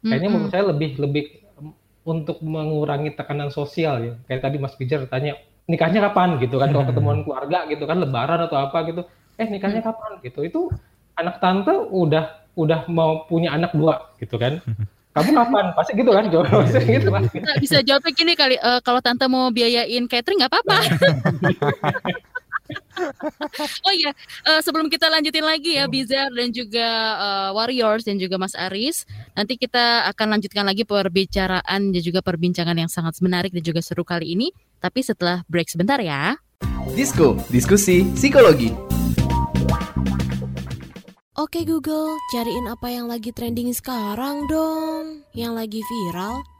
Kayaknya 0.00 0.28
Mm-mm. 0.30 0.34
menurut 0.40 0.52
saya 0.54 0.64
lebih 0.70 0.90
lebih 0.96 1.24
em, 1.60 1.74
untuk 2.06 2.40
mengurangi 2.40 3.12
tekanan 3.12 3.50
sosial 3.52 3.94
ya. 4.00 4.12
Kayak 4.30 4.40
tadi 4.48 4.56
Mas 4.62 4.74
Pijar 4.78 5.04
tanya 5.10 5.36
nikahnya 5.68 6.10
kapan 6.10 6.40
gitu 6.42 6.58
kan 6.58 6.74
kalau 6.74 6.86
ketemuan 6.88 7.20
keluarga 7.22 7.66
gitu 7.68 7.84
kan 7.84 7.98
lebaran 8.00 8.40
atau 8.46 8.56
apa 8.58 8.78
gitu. 8.88 9.02
Eh 9.36 9.46
nikahnya 9.50 9.82
kapan 9.82 10.22
gitu. 10.24 10.40
Itu 10.46 10.60
anak 11.18 11.42
tante 11.42 11.74
udah 11.74 12.40
udah 12.56 12.86
mau 12.90 13.26
punya 13.28 13.52
anak 13.52 13.74
dua 13.76 14.14
gitu 14.18 14.40
kan. 14.40 14.62
Kamu 15.10 15.30
kapan? 15.34 15.74
Pasti 15.74 15.92
gitu 15.98 16.10
kan 16.14 16.24
jawabannya 16.30 16.80
gitu 16.86 17.10
kan. 17.10 17.22
Kita 17.26 17.52
bisa 17.58 17.78
jawabnya 17.82 18.12
gini 18.14 18.32
kali, 18.38 18.54
eh, 18.54 18.80
kalau 18.86 19.02
tante 19.02 19.26
mau 19.26 19.50
biayain 19.50 20.06
catering 20.06 20.38
nggak 20.38 20.52
apa-apa. 20.54 20.78
oh 23.86 23.94
iya, 23.94 24.10
eh, 24.46 24.60
sebelum 24.62 24.86
kita 24.86 25.10
lanjutin 25.10 25.44
lagi 25.44 25.76
ya 25.78 25.90
Bizar 25.90 26.30
dan 26.32 26.50
juga 26.54 26.86
eh, 27.18 27.50
Warriors 27.56 28.06
dan 28.06 28.16
juga 28.16 28.36
Mas 28.38 28.54
Aris, 28.54 29.04
nanti 29.34 29.56
kita 29.58 30.10
akan 30.14 30.38
lanjutkan 30.38 30.64
lagi 30.66 30.86
perbicaraan 30.86 31.90
dan 31.90 32.02
juga 32.02 32.20
perbincangan 32.22 32.76
yang 32.76 32.90
sangat 32.90 33.18
menarik 33.24 33.50
dan 33.50 33.62
juga 33.64 33.80
seru 33.82 34.06
kali 34.06 34.34
ini. 34.34 34.52
Tapi 34.80 35.04
setelah 35.04 35.44
break 35.46 35.68
sebentar 35.68 36.00
ya. 36.00 36.40
Disko, 36.96 37.36
diskusi 37.52 38.08
psikologi. 38.16 38.72
Oke 41.40 41.64
Google, 41.64 42.20
cariin 42.36 42.68
apa 42.68 42.92
yang 42.92 43.08
lagi 43.08 43.32
trending 43.32 43.72
sekarang 43.72 44.44
dong. 44.50 45.24
Yang 45.32 45.52
lagi 45.56 45.80
viral, 45.80 46.36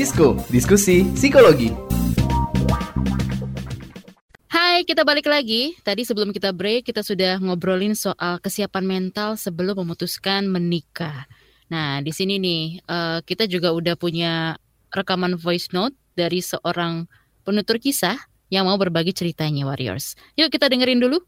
Disko, 0.00 0.32
diskusi 0.48 1.04
psikologi. 1.12 1.68
Hai, 4.48 4.80
kita 4.88 5.04
balik 5.04 5.28
lagi. 5.28 5.76
Tadi 5.84 6.08
sebelum 6.08 6.32
kita 6.32 6.56
break, 6.56 6.88
kita 6.88 7.04
sudah 7.04 7.36
ngobrolin 7.36 7.92
soal 7.92 8.40
kesiapan 8.40 8.88
mental 8.88 9.36
sebelum 9.36 9.84
memutuskan 9.84 10.48
menikah. 10.48 11.28
Nah, 11.68 12.00
di 12.00 12.16
sini 12.16 12.40
nih, 12.40 12.80
eh, 12.80 13.18
kita 13.28 13.44
juga 13.44 13.76
udah 13.76 13.92
punya 14.00 14.56
rekaman 14.88 15.36
voice 15.36 15.68
note 15.76 15.92
dari 16.16 16.40
seorang 16.40 17.04
penutur 17.44 17.76
kisah 17.76 18.16
yang 18.48 18.72
mau 18.72 18.80
berbagi 18.80 19.12
ceritanya, 19.12 19.68
Warriors. 19.68 20.16
Yuk 20.40 20.48
kita 20.48 20.72
dengerin 20.72 21.04
dulu. 21.04 21.20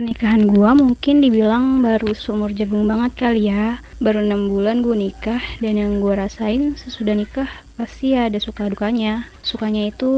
Pernikahan 0.00 0.48
gua 0.48 0.72
mungkin 0.72 1.20
dibilang 1.20 1.84
baru 1.84 2.16
seumur 2.16 2.56
jagung 2.56 2.88
banget 2.88 3.20
kali 3.20 3.52
ya. 3.52 3.84
Baru 4.00 4.24
enam 4.24 4.48
bulan 4.48 4.80
gue 4.80 4.96
nikah 4.96 5.44
dan 5.60 5.76
yang 5.76 6.00
gue 6.00 6.16
rasain 6.16 6.72
sesudah 6.72 7.12
nikah 7.12 7.44
pasti 7.76 8.16
ada 8.16 8.40
suka 8.40 8.72
dukanya. 8.72 9.28
Sukanya 9.44 9.92
itu 9.92 10.08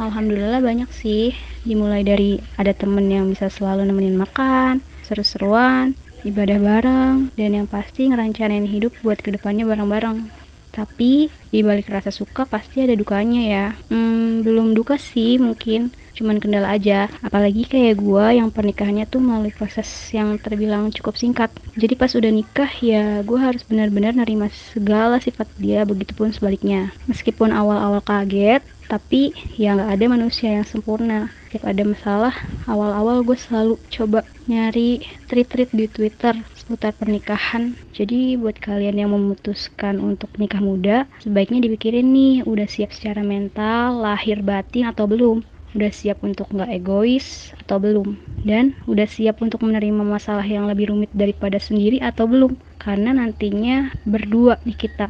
alhamdulillah 0.00 0.64
banyak 0.64 0.88
sih. 0.88 1.36
Dimulai 1.68 2.00
dari 2.00 2.40
ada 2.56 2.72
temen 2.72 3.12
yang 3.12 3.28
bisa 3.28 3.52
selalu 3.52 3.92
nemenin 3.92 4.16
makan, 4.16 4.80
seru-seruan, 5.04 5.92
ibadah 6.24 6.56
bareng, 6.56 7.28
dan 7.36 7.50
yang 7.52 7.68
pasti 7.68 8.08
ngerencanain 8.08 8.64
hidup 8.64 8.96
buat 9.04 9.20
ke 9.20 9.36
depannya 9.36 9.68
bareng-bareng. 9.68 10.39
Tapi 10.70 11.26
di 11.50 11.60
balik 11.66 11.90
rasa 11.90 12.14
suka 12.14 12.46
pasti 12.46 12.78
ada 12.86 12.94
dukanya 12.94 13.40
ya. 13.42 13.66
Hmm, 13.90 14.46
belum 14.46 14.70
duka 14.78 14.94
sih 15.02 15.34
mungkin, 15.42 15.90
cuman 16.14 16.38
kendala 16.38 16.70
aja. 16.78 17.10
Apalagi 17.26 17.66
kayak 17.66 17.98
gua 17.98 18.30
yang 18.30 18.54
pernikahannya 18.54 19.04
tuh 19.10 19.18
melalui 19.18 19.50
proses 19.50 19.90
yang 20.14 20.38
terbilang 20.38 20.94
cukup 20.94 21.18
singkat. 21.18 21.50
Jadi 21.74 21.94
pas 21.98 22.14
udah 22.14 22.30
nikah 22.30 22.70
ya 22.78 23.26
gua 23.26 23.50
harus 23.50 23.66
benar-benar 23.66 24.14
nerima 24.14 24.46
segala 24.50 25.18
sifat 25.18 25.50
dia, 25.58 25.82
begitupun 25.82 26.30
sebaliknya. 26.30 26.94
Meskipun 27.10 27.50
awal-awal 27.50 27.98
kaget, 28.06 28.62
tapi 28.92 29.20
ya 29.62 29.68
nggak 29.76 29.90
ada 29.94 30.06
manusia 30.14 30.48
yang 30.56 30.66
sempurna. 30.72 31.18
Setiap 31.46 31.64
ada 31.72 31.82
masalah, 31.92 32.34
awal-awal 32.72 33.16
gue 33.28 33.38
selalu 33.46 33.74
coba 33.94 34.18
nyari 34.50 34.90
tweet-tweet 35.30 35.70
di 35.80 35.86
Twitter 35.96 36.34
seputar 36.58 36.92
pernikahan. 37.00 37.64
Jadi 37.96 38.38
buat 38.40 38.56
kalian 38.66 38.96
yang 39.02 39.10
memutuskan 39.16 39.94
untuk 40.08 40.30
nikah 40.40 40.62
muda, 40.62 40.96
sebaiknya 41.24 41.58
dipikirin 41.66 42.06
nih, 42.16 42.34
udah 42.46 42.66
siap 42.74 42.90
secara 42.96 43.22
mental, 43.34 43.98
lahir 44.06 44.38
batin 44.50 44.90
atau 44.90 45.06
belum? 45.12 45.38
Udah 45.74 45.90
siap 45.94 46.18
untuk 46.26 46.46
nggak 46.54 46.70
egois 46.78 47.54
atau 47.62 47.78
belum? 47.84 48.08
Dan 48.42 48.64
udah 48.90 49.06
siap 49.06 49.38
untuk 49.44 49.60
menerima 49.66 50.02
masalah 50.02 50.46
yang 50.46 50.66
lebih 50.70 50.90
rumit 50.90 51.10
daripada 51.14 51.58
sendiri 51.62 51.98
atau 52.02 52.26
belum? 52.26 52.58
Karena 52.78 53.10
nantinya 53.14 53.94
berdua 54.02 54.58
nih 54.66 54.78
kita. 54.78 55.08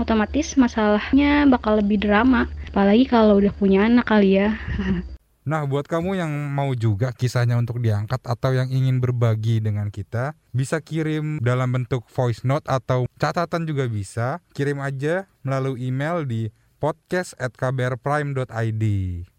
Otomatis 0.00 0.56
masalahnya 0.56 1.44
bakal 1.52 1.80
lebih 1.84 2.00
drama. 2.00 2.48
Apalagi 2.70 3.10
kalau 3.10 3.42
udah 3.42 3.50
punya 3.50 3.90
anak 3.90 4.06
kali 4.06 4.38
ya. 4.38 4.54
Nah, 5.40 5.64
buat 5.64 5.88
kamu 5.88 6.20
yang 6.20 6.28
mau 6.52 6.76
juga 6.76 7.16
kisahnya 7.16 7.56
untuk 7.56 7.80
diangkat 7.80 8.20
atau 8.22 8.52
yang 8.52 8.68
ingin 8.68 9.00
berbagi 9.00 9.56
dengan 9.58 9.88
kita, 9.88 10.36
bisa 10.52 10.84
kirim 10.84 11.40
dalam 11.40 11.72
bentuk 11.72 12.04
voice 12.12 12.44
note 12.44 12.68
atau 12.68 13.08
catatan 13.16 13.64
juga 13.64 13.88
bisa. 13.88 14.44
Kirim 14.52 14.84
aja 14.84 15.24
melalui 15.40 15.88
email 15.88 16.28
di 16.28 16.52
podcast@kbrprime.id. 16.76 18.84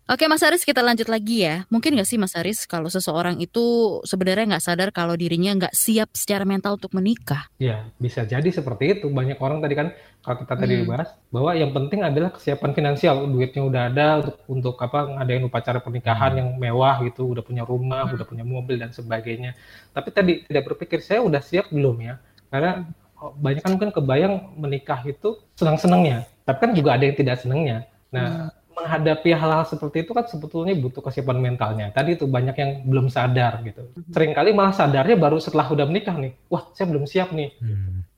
Oke 0.09 0.27
Mas 0.27 0.43
Aris 0.43 0.67
kita 0.67 0.83
lanjut 0.83 1.07
lagi 1.07 1.45
ya. 1.47 1.63
Mungkin 1.71 1.95
nggak 1.95 2.09
sih 2.09 2.19
Mas 2.19 2.35
Aris 2.35 2.67
kalau 2.67 2.91
seseorang 2.91 3.39
itu 3.39 3.63
sebenarnya 4.03 4.57
nggak 4.57 4.65
sadar 4.65 4.89
kalau 4.91 5.15
dirinya 5.15 5.55
nggak 5.55 5.71
siap 5.71 6.11
secara 6.17 6.43
mental 6.43 6.75
untuk 6.75 6.91
menikah? 6.91 7.47
Ya, 7.61 7.87
bisa 7.95 8.27
jadi 8.27 8.43
seperti 8.51 8.99
itu. 8.99 9.07
Banyak 9.07 9.39
orang 9.39 9.63
tadi 9.63 9.71
kan 9.71 9.95
kalau 10.19 10.43
kita 10.43 10.53
tadi 10.59 10.83
Hmm. 10.83 10.89
bahas 10.91 11.15
bahwa 11.31 11.55
yang 11.55 11.71
penting 11.71 12.03
adalah 12.03 12.35
kesiapan 12.35 12.71
finansial, 12.75 13.23
duitnya 13.23 13.63
udah 13.63 13.81
ada 13.87 14.07
untuk 14.19 14.35
untuk 14.51 14.75
apa 14.83 14.99
ngadain 15.15 15.47
upacara 15.47 15.79
pernikahan 15.79 16.31
yang 16.35 16.49
mewah 16.59 16.99
gitu, 17.07 17.31
udah 17.31 17.43
punya 17.45 17.63
rumah, 17.63 18.03
udah 18.11 18.27
punya 18.27 18.43
mobil 18.43 18.83
dan 18.83 18.91
sebagainya. 18.91 19.55
Tapi 19.95 20.09
tadi 20.11 20.43
tidak 20.43 20.75
berpikir 20.75 20.99
saya 20.99 21.23
udah 21.23 21.39
siap 21.39 21.71
belum 21.71 21.97
ya? 22.03 22.19
Karena 22.51 22.83
oh, 23.15 23.31
banyak 23.39 23.63
kan 23.63 23.71
mungkin 23.79 23.95
kebayang 23.95 24.59
menikah 24.59 24.99
itu 25.07 25.39
senang-senangnya, 25.55 26.27
tapi 26.43 26.57
kan 26.67 26.71
juga 26.75 26.99
ada 26.99 27.07
yang 27.07 27.15
tidak 27.15 27.39
senangnya. 27.39 27.87
Nah, 28.11 28.51
menghadapi 28.81 29.29
hal-hal 29.31 29.63
seperti 29.63 30.03
itu 30.03 30.11
kan 30.11 30.25
sebetulnya 30.25 30.73
butuh 30.73 31.05
kesiapan 31.05 31.37
mentalnya. 31.37 31.93
Tadi 31.93 32.17
itu 32.17 32.25
banyak 32.25 32.55
yang 32.57 32.71
belum 32.89 33.07
sadar 33.07 33.61
gitu. 33.61 33.93
Mhm. 33.93 34.09
Seringkali 34.09 34.49
malah 34.51 34.73
sadarnya 34.73 35.15
baru 35.15 35.37
setelah 35.37 35.69
udah 35.69 35.85
menikah 35.85 36.17
nih. 36.17 36.33
Wah, 36.49 36.65
saya 36.73 36.89
belum 36.89 37.05
siap 37.05 37.29
nih. 37.31 37.53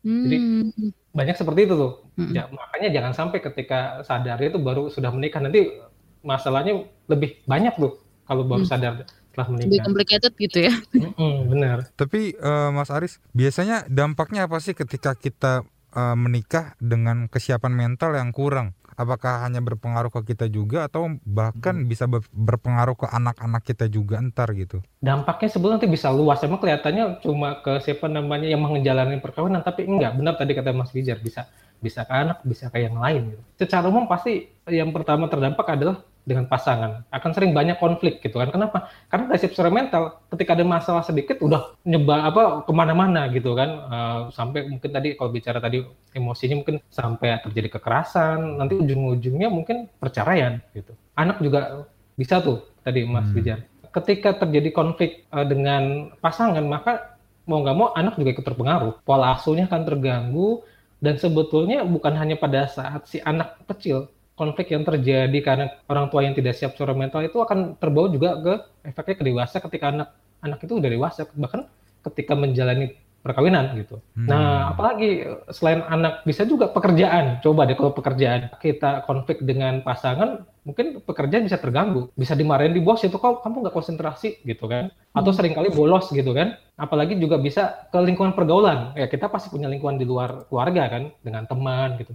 Jadi 0.04 0.36
Hmm. 0.36 0.92
banyak 1.12 1.36
seperti 1.36 1.60
itu 1.64 1.76
tuh. 1.76 1.92
Mm-mm. 2.20 2.36
Ya, 2.36 2.44
makanya 2.52 2.90
jangan 2.92 3.14
sampai 3.16 3.40
ketika 3.40 4.04
sadar 4.04 4.36
itu 4.40 4.60
baru 4.60 4.92
sudah 4.92 5.12
menikah 5.16 5.40
nanti 5.40 5.72
masalahnya 6.20 6.84
lebih 7.08 7.44
banyak 7.44 7.76
tuh 7.76 8.00
kalau 8.24 8.44
baru 8.44 8.64
Hmm. 8.64 8.72
sadar 8.72 8.94
setelah 9.32 9.48
Lebih 9.48 9.68
menikah. 9.68 9.84
complicated 9.88 10.34
gitu 10.36 10.58
ya. 10.68 10.74
Mm-mm, 10.92 11.34
benar. 11.48 11.78
Tapi 11.96 12.36
eh, 12.36 12.70
Mas 12.72 12.92
Aris, 12.92 13.24
biasanya 13.32 13.88
dampaknya 13.88 14.48
apa 14.48 14.60
sih 14.60 14.76
ketika 14.76 15.16
kita 15.16 15.64
eh, 15.94 16.16
menikah 16.18 16.74
dengan 16.82 17.30
kesiapan 17.30 17.72
mental 17.72 18.18
yang 18.18 18.34
kurang? 18.34 18.74
Apakah 18.94 19.44
hanya 19.46 19.60
berpengaruh 19.60 20.14
ke 20.14 20.34
kita 20.34 20.48
juga 20.48 20.88
atau 20.88 21.10
bahkan 21.26 21.86
bisa 21.86 22.06
ber- 22.06 22.30
berpengaruh 22.32 22.96
ke 22.98 23.08
anak-anak 23.10 23.62
kita 23.66 23.86
juga 23.90 24.22
ntar 24.22 24.54
gitu? 24.54 24.80
Dampaknya 25.04 25.50
sebenarnya 25.50 25.76
nanti 25.82 25.90
bisa 25.90 26.08
luas. 26.14 26.40
Emang 26.46 26.62
kelihatannya 26.62 27.20
cuma 27.26 27.60
ke 27.60 27.82
siapa 27.84 28.08
namanya 28.08 28.48
yang 28.48 28.62
menjalani 28.64 29.20
perkawinan, 29.20 29.66
tapi 29.66 29.90
enggak. 29.90 30.16
Benar 30.16 30.34
tadi 30.38 30.52
kata 30.54 30.72
Mas 30.72 30.94
Bijar, 30.94 31.20
bisa 31.20 31.50
bisa 31.84 32.08
ke 32.08 32.14
anak, 32.16 32.40
bisa 32.48 32.72
ke 32.72 32.80
yang 32.80 32.96
lain. 32.96 33.36
Gitu. 33.36 33.44
Secara 33.68 33.92
umum 33.92 34.08
pasti 34.08 34.48
yang 34.72 34.96
pertama 34.96 35.28
terdampak 35.28 35.68
adalah 35.68 36.00
dengan 36.24 36.48
pasangan. 36.48 37.04
Akan 37.12 37.36
sering 37.36 37.52
banyak 37.52 37.78
konflik 37.78 38.24
gitu 38.24 38.40
kan. 38.40 38.50
Kenapa? 38.50 38.88
Karena 39.12 39.28
dari 39.28 39.40
secara 39.44 39.68
mental, 39.68 40.24
ketika 40.32 40.56
ada 40.56 40.64
masalah 40.64 41.04
sedikit 41.04 41.44
udah 41.44 41.76
nyebar 41.84 42.24
apa 42.24 42.64
ke 42.64 42.72
mana-mana 42.72 43.28
gitu 43.30 43.52
kan. 43.54 43.70
Eh, 43.70 44.20
sampai 44.32 44.72
mungkin 44.72 44.90
tadi 44.90 45.20
kalau 45.20 45.30
bicara 45.36 45.60
tadi 45.60 45.84
emosinya 46.16 46.64
mungkin 46.64 46.80
sampai 46.88 47.44
terjadi 47.44 47.80
kekerasan. 47.80 48.60
Nanti 48.60 48.80
ujung-ujungnya 48.80 49.52
mungkin 49.52 49.92
perceraian 50.00 50.64
gitu. 50.72 50.96
Anak 51.20 51.44
juga 51.44 51.86
bisa 52.16 52.40
tuh 52.40 52.64
tadi 52.82 53.04
Mas 53.04 53.28
Hmm. 53.28 53.36
Bijar. 53.36 53.60
Ketika 53.94 54.40
terjadi 54.40 54.74
konflik 54.74 55.28
eh, 55.28 55.46
dengan 55.46 56.16
pasangan, 56.24 56.64
maka 56.64 57.20
mau 57.44 57.60
nggak 57.60 57.78
mau 57.78 57.92
anak 57.92 58.16
juga 58.16 58.40
ikut 58.40 58.46
terpengaruh. 58.48 59.04
Pola 59.04 59.36
asuhnya 59.36 59.68
akan 59.68 59.84
terganggu 59.84 60.64
dan 61.04 61.20
sebetulnya 61.20 61.84
bukan 61.84 62.16
hanya 62.16 62.40
pada 62.40 62.64
saat 62.72 63.04
si 63.12 63.20
anak 63.20 63.60
kecil 63.68 64.08
konflik 64.34 64.74
yang 64.74 64.82
terjadi 64.82 65.40
karena 65.46 65.66
orang 65.86 66.10
tua 66.10 66.26
yang 66.26 66.34
tidak 66.34 66.58
siap 66.58 66.74
secara 66.74 66.98
mental 66.98 67.22
itu 67.22 67.38
akan 67.38 67.78
terbawa 67.78 68.08
juga 68.10 68.30
ke 68.42 68.54
efeknya 68.90 69.16
ke 69.22 69.24
dewasa 69.30 69.58
ketika 69.62 69.86
anak 69.94 70.10
anak 70.42 70.60
itu 70.66 70.74
udah 70.76 70.90
dewasa 70.90 71.22
bahkan 71.38 71.70
ketika 72.04 72.34
menjalani 72.36 72.98
perkawinan 73.24 73.72
gitu. 73.80 74.04
Hmm. 74.20 74.28
Nah, 74.28 74.76
apalagi 74.76 75.24
selain 75.56 75.80
anak 75.88 76.28
bisa 76.28 76.44
juga 76.44 76.68
pekerjaan. 76.68 77.40
Coba 77.40 77.64
deh 77.64 77.80
kalau 77.80 77.96
pekerjaan 77.96 78.52
kita 78.60 79.08
konflik 79.08 79.40
dengan 79.40 79.80
pasangan, 79.80 80.44
mungkin 80.68 81.00
pekerjaan 81.00 81.48
bisa 81.48 81.56
terganggu, 81.56 82.12
bisa 82.20 82.36
dimarahin 82.36 82.76
di 82.76 82.84
bos 82.84 83.00
itu 83.08 83.16
kok 83.16 83.40
kamu 83.40 83.64
nggak 83.64 83.76
konsentrasi 83.80 84.44
gitu 84.44 84.68
kan? 84.68 84.92
Atau 85.16 85.32
sering 85.32 85.56
kali 85.56 85.72
bolos 85.72 86.12
gitu 86.12 86.36
kan? 86.36 86.60
Apalagi 86.76 87.16
juga 87.16 87.40
bisa 87.40 87.88
ke 87.88 87.98
lingkungan 88.04 88.36
pergaulan. 88.36 88.92
Ya 89.00 89.08
kita 89.08 89.32
pasti 89.32 89.48
punya 89.48 89.72
lingkungan 89.72 89.96
di 89.96 90.04
luar 90.04 90.44
keluarga 90.52 90.92
kan, 90.92 91.04
dengan 91.24 91.48
teman 91.48 91.96
gitu. 92.04 92.12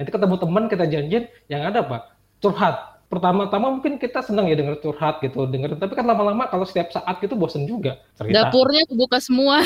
Nanti 0.00 0.10
ketemu 0.10 0.36
teman 0.40 0.64
kita 0.72 0.84
janjian, 0.88 1.24
yang 1.52 1.62
ada 1.68 1.84
apa? 1.84 2.16
Curhat. 2.40 3.04
Pertama-tama 3.12 3.76
mungkin 3.76 4.00
kita 4.00 4.24
senang 4.24 4.48
ya 4.48 4.56
denger 4.56 4.80
curhat 4.80 5.20
gitu, 5.20 5.44
denger. 5.44 5.76
Tapi 5.76 5.92
kan 5.92 6.08
lama-lama 6.08 6.48
kalau 6.48 6.64
setiap 6.64 6.88
saat 6.96 7.20
gitu 7.20 7.36
bosen 7.36 7.68
juga 7.68 8.00
cerita. 8.16 8.48
Dapurnya 8.48 8.88
kebuka 8.88 9.20
semua. 9.20 9.60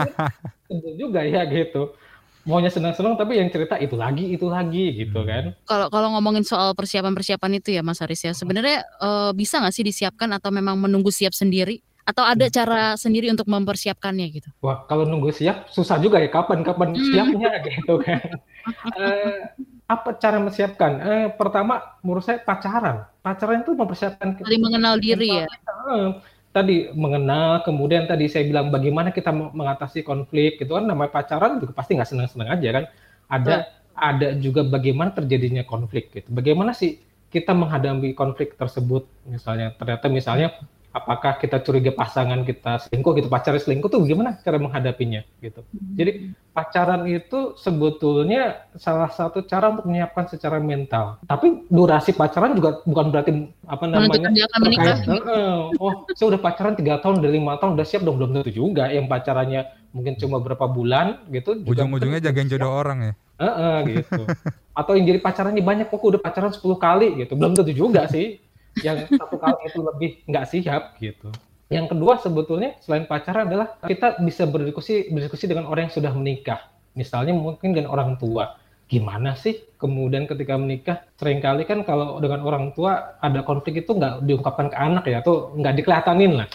Tentu 0.70 0.90
juga 0.94 1.26
ya 1.26 1.42
gitu. 1.50 1.98
Maunya 2.46 2.70
senang-senang 2.70 3.18
tapi 3.18 3.42
yang 3.42 3.50
cerita 3.50 3.74
itu 3.74 3.98
lagi, 3.98 4.30
itu 4.30 4.46
lagi 4.46 5.02
gitu 5.02 5.26
kan. 5.26 5.50
Kalau 5.66 5.90
kalau 5.90 6.14
ngomongin 6.14 6.46
soal 6.46 6.78
persiapan-persiapan 6.78 7.58
itu 7.58 7.74
ya 7.74 7.82
Mas 7.82 7.98
Aris 7.98 8.22
ya, 8.22 8.30
sebenarnya 8.30 8.86
eh, 9.02 9.30
bisa 9.34 9.58
nggak 9.58 9.74
sih 9.74 9.82
disiapkan 9.82 10.30
atau 10.30 10.54
memang 10.54 10.78
menunggu 10.78 11.10
siap 11.10 11.34
sendiri? 11.34 11.82
Atau 12.06 12.22
ada 12.22 12.46
cara 12.46 12.94
sendiri 12.94 13.34
untuk 13.34 13.50
mempersiapkannya 13.50 14.30
gitu? 14.30 14.46
Wah, 14.62 14.86
kalau 14.86 15.02
nunggu 15.10 15.34
siap 15.34 15.66
susah 15.74 15.98
juga 15.98 16.22
ya 16.22 16.30
kapan-kapan 16.30 16.94
Hmm. 16.94 17.02
siapnya 17.02 17.50
gitu 17.66 17.98
kan. 17.98 18.22
Eh, 18.66 19.38
apa 19.86 20.08
cara 20.18 20.36
menyiapkan? 20.42 20.92
Eh, 20.98 21.26
pertama 21.38 21.98
menurut 22.02 22.24
saya 22.26 22.42
pacaran. 22.42 23.06
Pacaran 23.22 23.62
itu 23.62 23.72
mempersiapkan 23.74 24.42
Saling 24.42 24.62
mengenal 24.62 24.94
diri 24.98 25.28
ya. 25.42 25.46
Eh, 25.46 26.08
tadi 26.50 26.90
mengenal, 26.96 27.62
kemudian 27.62 28.08
tadi 28.10 28.26
saya 28.26 28.42
bilang 28.48 28.74
bagaimana 28.74 29.14
kita 29.14 29.30
me- 29.30 29.52
mengatasi 29.54 30.02
konflik 30.02 30.58
gitu 30.58 30.74
kan 30.74 30.84
namanya 30.88 31.10
pacaran 31.14 31.62
juga 31.62 31.72
pasti 31.76 31.94
nggak 31.94 32.10
senang-senang 32.10 32.48
aja 32.50 32.68
kan. 32.82 32.84
Ada 33.30 33.54
ada 33.96 34.28
juga 34.36 34.60
bagaimana 34.66 35.10
terjadinya 35.14 35.62
konflik 35.64 36.10
gitu. 36.12 36.28
Bagaimana 36.34 36.74
sih 36.74 36.98
kita 37.30 37.52
menghadapi 37.54 38.14
konflik 38.16 38.54
tersebut 38.58 39.06
misalnya 39.26 39.74
ternyata 39.78 40.06
misalnya 40.10 40.48
apakah 40.96 41.36
kita 41.36 41.60
curiga 41.60 41.92
pasangan 41.92 42.40
kita 42.48 42.88
selingkuh 42.88 43.12
gitu 43.20 43.28
pacarnya 43.28 43.60
selingkuh 43.60 43.92
tuh 43.92 44.08
gimana 44.08 44.40
cara 44.40 44.56
menghadapinya 44.56 45.20
gitu. 45.44 45.60
Jadi 45.92 46.32
pacaran 46.56 47.04
itu 47.04 47.52
sebetulnya 47.60 48.64
salah 48.80 49.12
satu 49.12 49.44
cara 49.44 49.76
untuk 49.76 49.92
menyiapkan 49.92 50.24
secara 50.32 50.56
mental. 50.56 51.20
Tapi 51.28 51.68
durasi 51.68 52.16
pacaran 52.16 52.56
juga 52.56 52.80
bukan 52.88 53.12
berarti 53.12 53.30
apa 53.68 53.84
namanya 53.84 54.32
akan 54.32 54.60
menikah. 54.64 54.96
terkait, 54.96 55.20
"Heeh, 55.20 55.56
oh 55.76 55.92
saya 56.16 56.26
udah 56.32 56.40
pacaran 56.40 56.74
tiga 56.80 56.96
tahun 57.04 57.20
udah 57.20 57.30
lima 57.30 57.52
tahun 57.60 57.76
udah 57.76 57.86
siap 57.86 58.00
dong 58.00 58.16
belum 58.16 58.40
tentu 58.40 58.52
juga 58.56 58.88
yang 58.88 59.04
pacarannya 59.04 59.68
mungkin 59.92 60.16
cuma 60.16 60.40
berapa 60.40 60.64
bulan 60.64 61.28
gitu 61.28 61.60
Ujung-ujungnya 61.60 62.24
jagain 62.24 62.48
jodoh 62.48 62.72
orang 62.72 62.98
ya. 63.04 63.12
Heeh, 63.36 63.76
gitu. 64.00 64.24
Atau 64.72 64.92
yang 64.96 65.04
jadi 65.08 65.20
pacarannya 65.20 65.60
banyak 65.60 65.86
kok 65.92 66.00
udah 66.00 66.20
pacaran 66.20 66.52
10 66.52 66.76
kali 66.80 67.20
gitu. 67.20 67.36
Belum 67.36 67.52
tentu 67.52 67.72
juga 67.76 68.08
sih. 68.08 68.40
Yang 68.84 69.12
satu 69.16 69.36
kali 69.40 69.60
itu 69.68 69.80
lebih 69.80 70.10
nggak 70.28 70.44
siap 70.48 70.82
gitu. 71.00 71.32
Yang 71.66 71.96
kedua 71.96 72.20
sebetulnya 72.22 72.78
selain 72.78 73.08
pacaran 73.10 73.50
adalah 73.50 73.74
kita 73.82 74.20
bisa 74.22 74.46
berdiskusi 74.46 75.10
berdiskusi 75.10 75.50
dengan 75.50 75.66
orang 75.66 75.90
yang 75.90 75.94
sudah 75.94 76.12
menikah. 76.14 76.60
Misalnya 76.94 77.34
mungkin 77.34 77.74
dengan 77.74 77.90
orang 77.90 78.16
tua. 78.16 78.56
Gimana 78.86 79.34
sih 79.34 79.66
kemudian 79.82 80.30
ketika 80.30 80.54
menikah 80.54 81.02
sering 81.18 81.42
kali 81.42 81.66
kan 81.66 81.82
kalau 81.82 82.22
dengan 82.22 82.46
orang 82.46 82.70
tua 82.70 83.18
ada 83.18 83.42
konflik 83.42 83.82
itu 83.82 83.90
nggak 83.90 84.22
diungkapkan 84.22 84.70
ke 84.70 84.76
anak 84.78 85.04
ya 85.10 85.18
atau 85.26 85.50
nggak 85.58 85.74
dikelihatanin 85.82 86.32
lah 86.38 86.48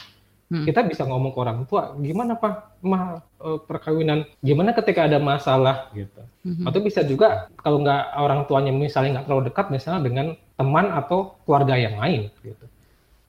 Hmm. 0.52 0.68
kita 0.68 0.84
bisa 0.84 1.08
ngomong 1.08 1.32
ke 1.32 1.40
orang 1.40 1.64
tua 1.64 1.96
gimana 1.96 2.36
pak 2.36 2.84
mah 2.84 3.24
eh, 3.40 3.60
perkawinan 3.64 4.28
gimana 4.44 4.76
ketika 4.76 5.08
ada 5.08 5.16
masalah 5.16 5.88
gitu 5.96 6.20
Mhm. 6.44 6.68
atau 6.68 6.80
bisa 6.84 7.08
juga 7.08 7.48
kalau 7.56 7.80
nggak 7.80 8.04
orang 8.20 8.44
tuanya 8.52 8.76
misalnya 8.76 9.16
nggak 9.16 9.26
terlalu 9.32 9.44
dekat 9.48 9.66
misalnya 9.72 10.02
dengan 10.04 10.28
teman 10.62 10.86
atau 10.94 11.20
keluarga 11.46 11.76
yang 11.86 11.98
lain 11.98 12.30
gitu. 12.46 12.66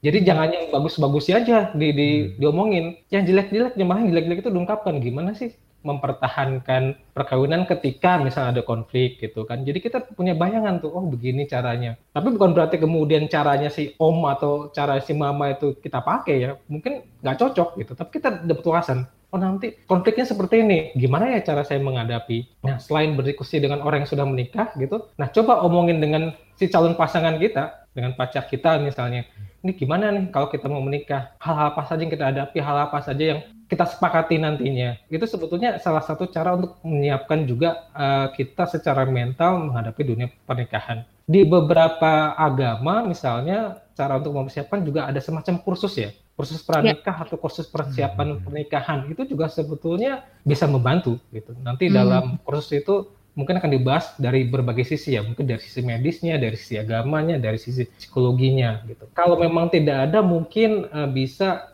Jadi 0.03 0.19
jangan 0.29 0.49
yang 0.51 0.67
bagus-bagusnya 0.75 1.35
aja 1.41 1.59
di, 1.81 1.89
di- 1.95 2.27
diomongin. 2.41 2.99
Yang 3.15 3.23
jelek-jelek 3.31 3.73
yang 3.79 3.89
jelek-jelek 4.13 4.41
itu 4.45 4.51
diungkapkan. 4.51 4.95
Gimana 4.99 5.31
sih 5.41 5.55
mempertahankan 5.83 7.13
perkawinan 7.13 7.67
ketika 7.67 8.19
misalnya 8.19 8.59
ada 8.59 8.65
konflik 8.65 9.19
gitu 9.19 9.43
kan. 9.45 9.67
Jadi 9.67 9.79
kita 9.83 10.03
punya 10.15 10.33
bayangan 10.33 10.79
tuh 10.83 10.91
oh 10.95 11.05
begini 11.07 11.45
caranya. 11.51 11.99
Tapi 12.15 12.33
bukan 12.33 12.55
berarti 12.55 12.79
kemudian 12.79 13.27
caranya 13.27 13.69
si 13.69 13.93
om 13.99 14.25
atau 14.27 14.71
cara 14.71 14.99
si 15.03 15.13
mama 15.13 15.53
itu 15.53 15.77
kita 15.79 16.01
pakai 16.01 16.37
ya. 16.39 16.51
Mungkin 16.71 17.23
nggak 17.23 17.39
cocok 17.39 17.69
gitu 17.83 17.93
tapi 17.99 18.11
kita 18.19 18.47
dapat 18.47 18.65
wawasan. 18.65 19.07
Oh 19.33 19.41
nanti 19.41 19.73
konfliknya 19.89 20.29
seperti 20.29 20.61
ini. 20.61 20.79
Gimana 20.95 21.33
ya 21.33 21.41
cara 21.43 21.65
saya 21.65 21.81
menghadapi? 21.81 22.65
Nah 22.69 22.77
selain 22.79 23.17
berdiskusi 23.19 23.59
dengan 23.59 23.81
orang 23.81 24.05
yang 24.05 24.11
sudah 24.11 24.27
menikah 24.29 24.73
gitu 24.79 25.11
nah 25.17 25.29
coba 25.29 25.65
omongin 25.65 25.99
dengan 25.99 26.33
si 26.57 26.69
calon 26.71 26.95
pasangan 26.95 27.37
kita 27.41 27.83
dengan 27.93 28.17
pacar 28.17 28.49
kita 28.49 28.81
misalnya. 28.81 29.29
Ini 29.63 29.79
gimana 29.79 30.11
nih 30.11 30.35
kalau 30.35 30.51
kita 30.51 30.67
mau 30.67 30.83
menikah? 30.83 31.39
Hal-hal 31.39 31.71
apa 31.71 31.87
saja 31.87 32.03
yang 32.03 32.11
kita 32.11 32.25
hadapi? 32.35 32.59
Hal 32.59 32.77
apa 32.91 32.99
saja 32.99 33.23
yang 33.23 33.41
kita 33.73 33.89
sepakati 33.89 34.37
nantinya. 34.37 35.01
Itu 35.09 35.25
sebetulnya 35.25 35.81
salah 35.81 36.05
satu 36.05 36.29
cara 36.29 36.53
untuk 36.53 36.77
menyiapkan 36.85 37.49
juga 37.49 37.89
eh, 37.97 38.29
kita 38.37 38.69
secara 38.69 39.09
mental 39.09 39.73
menghadapi 39.73 40.03
dunia 40.05 40.29
pernikahan. 40.45 41.09
Di 41.25 41.49
beberapa 41.49 42.37
agama 42.37 43.01
misalnya 43.01 43.81
cara 43.97 44.21
untuk 44.21 44.37
mempersiapkan 44.37 44.85
juga 44.85 45.09
ada 45.09 45.17
semacam 45.25 45.57
kursus 45.65 45.97
ya. 45.97 46.13
Kursus 46.37 46.61
pranikah 46.61 47.25
atau 47.25 47.41
kursus 47.41 47.65
persiapan 47.65 48.45
pernikahan. 48.45 49.09
Itu 49.09 49.25
juga 49.25 49.49
sebetulnya 49.49 50.29
bisa 50.45 50.69
membantu 50.69 51.17
gitu. 51.33 51.57
Nanti 51.65 51.89
Hmm. 51.89 51.97
dalam 51.97 52.25
kursus 52.45 52.77
itu 52.77 53.09
mungkin 53.33 53.57
akan 53.57 53.73
dibahas 53.73 54.13
dari 54.21 54.45
berbagai 54.45 54.85
sisi 54.85 55.17
ya. 55.17 55.25
Mungkin 55.25 55.49
dari 55.49 55.61
sisi 55.65 55.81
medisnya 55.81 56.37
dari 56.37 56.57
sisi 56.61 56.77
agamanya 56.77 57.41
dari 57.41 57.57
sisi 57.57 57.89
psikologinya 57.89 58.85
gitu. 58.85 59.09
Kalau 59.17 59.41
memang 59.41 59.73
tidak 59.73 60.13
ada 60.13 60.21
mungkin 60.21 60.85
eh, 60.93 61.09
bisa 61.09 61.72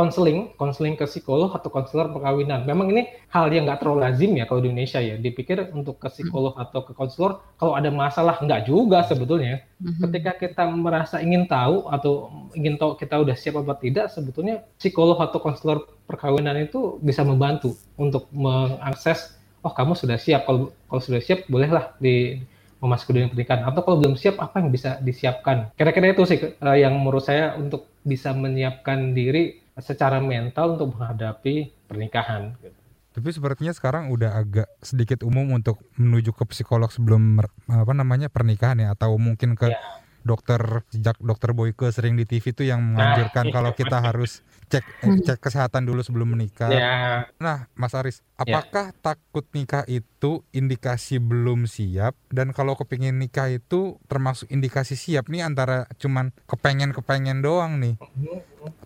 konseling 0.00 0.56
konseling 0.56 0.96
ke 0.96 1.04
psikolog 1.04 1.52
atau 1.52 1.68
konselor 1.68 2.08
perkawinan. 2.08 2.64
Memang 2.64 2.88
ini 2.88 3.12
hal 3.28 3.52
yang 3.52 3.68
nggak 3.68 3.84
terlalu 3.84 4.00
lazim 4.08 4.32
ya 4.32 4.48
kalau 4.48 4.64
di 4.64 4.72
Indonesia 4.72 4.96
ya. 4.96 5.20
Dipikir 5.20 5.68
untuk 5.76 6.00
ke 6.00 6.08
psikolog 6.08 6.56
atau 6.56 6.80
ke 6.88 6.96
konselor 6.96 7.44
kalau 7.60 7.76
ada 7.76 7.92
masalah 7.92 8.40
nggak 8.40 8.64
juga 8.64 9.04
sebetulnya. 9.04 9.60
Mhm. 9.80 9.96
ketika 10.08 10.32
kita 10.36 10.64
merasa 10.68 11.24
ingin 11.24 11.48
tahu 11.48 11.88
atau 11.88 12.28
ingin 12.52 12.76
tahu 12.76 13.00
kita 13.00 13.16
udah 13.16 13.32
siap 13.32 13.64
apa 13.64 13.80
tidak 13.80 14.12
sebetulnya 14.12 14.60
psikolog 14.76 15.16
atau 15.16 15.40
konselor 15.40 15.88
perkawinan 16.04 16.52
itu 16.60 17.00
bisa 17.00 17.24
membantu 17.24 17.72
untuk 17.96 18.28
mengakses 18.28 19.40
oh 19.60 19.72
kamu 19.72 19.92
sudah 19.92 20.16
siap. 20.16 20.48
Kalau 20.48 20.72
kalau 20.88 21.02
sudah 21.04 21.20
siap 21.20 21.44
bolehlah 21.48 21.92
di 22.00 22.40
memasuki 22.80 23.12
dunia 23.12 23.28
pernikahan 23.28 23.68
atau 23.68 23.80
kalau 23.84 24.00
belum 24.00 24.16
siap 24.16 24.40
apa 24.40 24.64
yang 24.64 24.72
bisa 24.72 24.96
disiapkan? 25.04 25.68
Kira-kira 25.76 26.16
itu 26.16 26.24
sih 26.24 26.40
uh, 26.40 26.76
yang 26.76 26.96
menurut 26.96 27.24
saya 27.24 27.52
untuk 27.60 27.92
bisa 28.00 28.32
menyiapkan 28.32 29.12
diri 29.12 29.60
secara 29.78 30.18
mental 30.18 30.74
untuk 30.74 30.98
menghadapi 30.98 31.70
pernikahan 31.86 32.58
gitu. 32.58 32.78
Tapi 33.10 33.28
sepertinya 33.34 33.74
sekarang 33.74 34.14
udah 34.14 34.38
agak 34.38 34.70
sedikit 34.82 35.26
umum 35.26 35.50
untuk 35.58 35.82
menuju 35.98 36.30
ke 36.30 36.46
psikolog 36.46 36.94
sebelum 36.94 37.42
apa 37.66 37.92
namanya 37.94 38.30
pernikahan 38.30 38.78
ya? 38.78 38.94
Atau 38.94 39.18
mungkin 39.18 39.58
ke 39.58 39.74
yeah 39.74 40.00
dokter 40.20 40.84
sejak 40.92 41.16
dokter 41.20 41.56
Boyke 41.56 41.88
sering 41.92 42.16
di 42.16 42.28
TV 42.28 42.52
itu 42.52 42.62
yang 42.64 42.80
menganjurkan 42.92 43.48
nah, 43.48 43.52
kalau 43.52 43.70
kita 43.72 43.98
harus 44.04 44.44
cek 44.70 44.84
eh, 45.02 45.18
cek 45.26 45.38
kesehatan 45.42 45.82
dulu 45.82 46.00
sebelum 46.06 46.38
menikah. 46.38 46.70
Ya. 46.70 47.26
Nah, 47.42 47.66
Mas 47.74 47.90
Aris, 47.98 48.22
apakah 48.38 48.94
ya. 48.94 48.96
takut 49.02 49.42
nikah 49.50 49.82
itu 49.90 50.46
indikasi 50.54 51.18
belum 51.18 51.66
siap 51.66 52.14
dan 52.30 52.54
kalau 52.54 52.78
kepingin 52.78 53.18
nikah 53.18 53.50
itu 53.50 53.98
termasuk 54.06 54.46
indikasi 54.46 54.94
siap 54.94 55.26
nih 55.26 55.42
antara 55.42 55.90
cuman 55.98 56.30
kepengen-kepengen 56.46 57.42
doang 57.42 57.82
nih. 57.82 57.98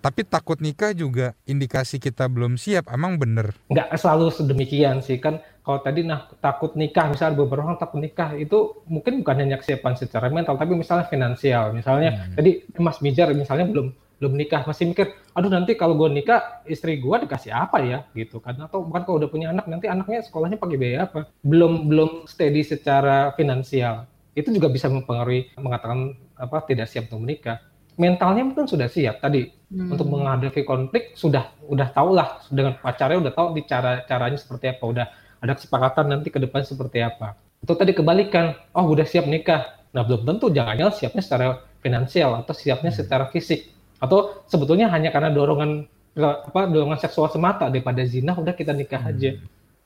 Tapi 0.01 0.25
takut 0.25 0.57
nikah 0.64 0.97
juga 0.97 1.37
indikasi 1.44 2.01
kita 2.01 2.31
belum 2.33 2.57
siap, 2.57 2.88
emang 2.88 3.20
bener? 3.20 3.53
Nggak 3.68 3.92
selalu 4.01 4.33
sedemikian 4.33 5.05
sih 5.05 5.20
kan 5.20 5.44
kalau 5.64 5.81
tadi 5.81 6.05
nah 6.05 6.29
takut 6.44 6.77
nikah 6.77 7.09
misalnya 7.09 7.40
beberapa 7.40 7.73
orang 7.73 7.81
takut 7.81 7.97
nikah 7.97 8.37
itu 8.37 8.85
mungkin 8.85 9.25
bukan 9.25 9.37
hanya 9.40 9.57
kesiapan 9.57 9.97
secara 9.97 10.29
mental 10.29 10.61
tapi 10.61 10.77
misalnya 10.77 11.09
finansial 11.09 11.73
misalnya 11.73 12.12
hmm. 12.12 12.37
tadi 12.37 12.51
Mas 12.77 13.01
Mijar 13.01 13.33
misalnya 13.33 13.64
belum 13.64 13.88
belum 14.22 14.38
nikah 14.38 14.62
masih 14.66 14.90
mikir 14.90 15.14
aduh 15.35 15.50
nanti 15.50 15.74
kalau 15.74 15.98
gue 15.98 16.09
nikah 16.11 16.62
istri 16.64 16.98
gue 17.03 17.16
dikasih 17.27 17.50
apa 17.50 17.83
ya 17.83 17.98
gitu 18.14 18.38
kan 18.38 18.55
atau 18.59 18.87
bukan 18.87 19.03
kalau 19.03 19.16
udah 19.22 19.31
punya 19.31 19.50
anak 19.50 19.66
nanti 19.66 19.90
anaknya 19.90 20.22
sekolahnya 20.22 20.59
pakai 20.59 20.77
biaya 20.79 20.98
apa 21.07 21.27
belum 21.42 21.90
belum 21.90 22.11
steady 22.31 22.62
secara 22.62 23.35
finansial 23.35 24.07
itu 24.35 24.50
juga 24.55 24.70
bisa 24.70 24.87
mempengaruhi 24.90 25.55
mengatakan 25.59 26.14
apa 26.38 26.62
tidak 26.66 26.90
siap 26.90 27.11
untuk 27.11 27.27
menikah 27.27 27.59
mentalnya 27.94 28.42
mungkin 28.42 28.66
sudah 28.66 28.90
siap 28.90 29.22
tadi 29.22 29.50
hmm. 29.50 29.94
untuk 29.94 30.07
menghadapi 30.11 30.66
konflik 30.66 31.14
sudah 31.14 31.50
udah 31.70 31.88
tahu 31.94 32.14
lah 32.14 32.42
dengan 32.50 32.74
pacarnya 32.79 33.18
udah 33.22 33.33
tahu 33.35 33.55
di 33.55 33.62
cara 33.66 34.03
caranya 34.07 34.38
seperti 34.38 34.66
apa 34.70 34.83
udah 34.83 35.07
ada 35.44 35.53
kesepakatan 35.61 36.09
nanti 36.09 36.33
ke 36.33 36.40
depan 36.40 36.64
seperti 36.64 37.05
apa. 37.05 37.37
Itu 37.61 37.77
tadi 37.77 37.92
kebalikan, 37.92 38.57
oh 38.72 38.88
udah 38.88 39.05
siap 39.05 39.29
nikah. 39.29 39.77
Nah 39.92 40.00
belum 40.00 40.24
tentu, 40.24 40.48
jangan-jangan 40.48 40.94
siapnya 40.96 41.20
secara 41.20 41.46
finansial 41.85 42.40
atau 42.40 42.57
siapnya 42.57 42.88
hmm. 42.88 42.98
secara 43.05 43.29
fisik. 43.29 43.74
Atau 44.05 44.45
sebetulnya 44.45 44.93
hanya 44.93 45.09
karena 45.09 45.33
dorongan 45.33 45.88
apa 46.21 46.61
dorongan 46.69 47.01
seksual 47.01 47.33
semata 47.33 47.73
daripada 47.73 48.05
zina 48.05 48.37
udah 48.37 48.53
kita 48.53 48.77
nikah 48.77 49.01
hmm. 49.01 49.11
aja. 49.17 49.31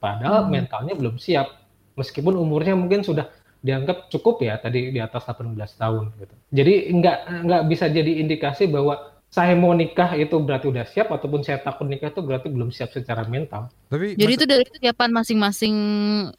Padahal 0.03 0.47
hmm. 0.47 0.51
mentalnya 0.51 0.95
belum 0.99 1.17
siap. 1.23 1.55
Meskipun 1.95 2.35
umurnya 2.35 2.75
mungkin 2.75 3.07
sudah 3.07 3.31
dianggap 3.59 4.07
cukup 4.11 4.39
ya 4.43 4.55
tadi 4.59 4.95
di 4.95 5.01
atas 5.03 5.27
18 5.27 5.55
tahun 5.55 6.05
gitu. 6.19 6.35
Jadi 6.55 6.75
nggak 6.95 7.19
nggak 7.47 7.63
bisa 7.71 7.91
jadi 7.91 8.23
indikasi 8.23 8.71
bahwa 8.71 9.19
saya 9.29 9.53
mau 9.53 9.77
nikah 9.77 10.17
itu 10.17 10.41
berarti 10.41 10.73
udah 10.73 10.89
siap 10.89 11.13
ataupun 11.13 11.45
saya 11.45 11.61
takut 11.61 11.85
nikah 11.85 12.09
itu 12.09 12.25
berarti 12.25 12.49
belum 12.49 12.73
siap 12.73 12.97
secara 12.97 13.29
mental. 13.29 13.69
Tapi 13.93 14.17
jadi 14.17 14.33
itu 14.41 14.47
dari 14.49 14.65
kesiapan 14.65 15.13
masing-masing 15.13 15.77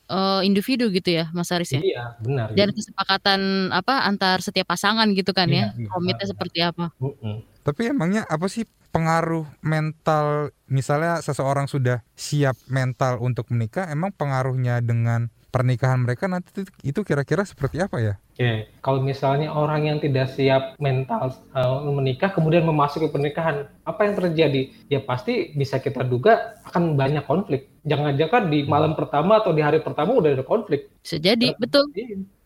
uh, 0.10 0.42
individu 0.42 0.90
gitu 0.90 1.22
ya, 1.22 1.30
Mas 1.30 1.54
Aris 1.54 1.70
ya? 1.70 1.86
Iya, 1.86 2.18
benar. 2.18 2.50
Dan 2.58 2.74
gitu. 2.74 2.82
kesepakatan 2.82 3.70
apa 3.70 4.10
antar 4.10 4.42
setiap 4.42 4.74
pasangan 4.74 5.06
gitu 5.14 5.38
kan 5.38 5.46
iya, 5.54 5.70
ya, 5.78 5.86
iya, 5.86 5.90
komitnya 5.94 6.26
iya. 6.26 6.32
seperti 6.34 6.60
apa? 6.66 6.90
Uh 6.98 7.14
-uh. 7.22 7.38
Tapi 7.70 7.94
emangnya 7.94 8.26
apa 8.26 8.50
sih 8.50 8.66
pengaruh 8.90 9.46
mental 9.62 10.50
misalnya 10.66 11.22
seseorang 11.22 11.70
sudah 11.70 12.02
siap 12.18 12.58
mental 12.66 13.22
untuk 13.22 13.46
menikah, 13.54 13.86
emang 13.94 14.10
pengaruhnya 14.10 14.82
dengan 14.82 15.30
pernikahan 15.54 16.02
mereka 16.02 16.26
nanti 16.26 16.66
itu 16.82 17.02
kira-kira 17.06 17.46
seperti 17.46 17.78
apa 17.78 18.02
ya? 18.02 18.14
Oke, 18.34 18.74
kalau 18.82 19.06
misalnya 19.06 19.54
orang 19.54 19.86
yang 19.86 19.98
tidak 20.02 20.34
siap 20.34 20.82
mental 20.82 21.30
uh, 21.54 21.86
menikah 21.94 22.34
kemudian 22.34 22.66
memasuki 22.66 23.06
pernikahan, 23.06 23.70
apa 23.86 24.02
yang 24.02 24.18
terjadi? 24.18 24.74
Ya 24.90 25.06
pasti 25.06 25.54
bisa 25.54 25.78
kita 25.78 26.02
duga 26.02 26.58
akan 26.74 26.98
banyak 26.98 27.30
konflik. 27.30 27.70
Jangan-jangan 27.86 28.50
di 28.50 28.66
hmm. 28.66 28.70
malam 28.70 28.98
pertama 28.98 29.46
atau 29.46 29.54
di 29.54 29.62
hari 29.62 29.78
pertama 29.86 30.18
udah 30.18 30.42
ada 30.42 30.46
konflik. 30.46 30.90
Bisa 31.06 31.22
jadi, 31.22 31.54
nah, 31.54 31.62
betul. 31.62 31.86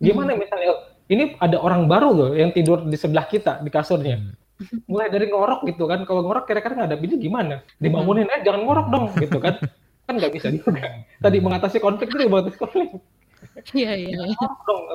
Gimana 0.04 0.36
hmm. 0.36 0.40
misalnya 0.44 0.72
ini 1.08 1.24
ada 1.40 1.64
orang 1.64 1.88
baru 1.88 2.12
loh 2.12 2.32
yang 2.36 2.52
tidur 2.52 2.84
di 2.84 3.00
sebelah 3.00 3.24
kita 3.32 3.64
di 3.64 3.72
kasurnya. 3.72 4.20
Hmm 4.20 4.43
mulai 4.90 5.08
dari 5.12 5.30
ngorok 5.30 5.68
gitu 5.70 5.86
kan. 5.86 6.04
Kalau 6.04 6.22
ngorok 6.24 6.46
kira-kira 6.48 6.74
nggak 6.78 6.90
ada 6.94 7.00
bini 7.00 7.16
gimana? 7.20 7.64
Dibangunin 7.80 8.28
eh 8.30 8.42
jangan 8.42 8.62
ngorok 8.64 8.88
dong 8.92 9.06
gitu 9.18 9.40
kan. 9.40 9.58
Kan 10.04 10.20
nggak 10.20 10.34
bisa 10.36 10.52
juga. 10.52 11.04
Tadi 11.24 11.38
mengatasi 11.40 11.78
konflik 11.80 12.12
itu 12.12 12.28
mengatasi 12.28 12.58
konflik 12.60 13.00
iya 13.76 13.94
iya. 13.98 14.18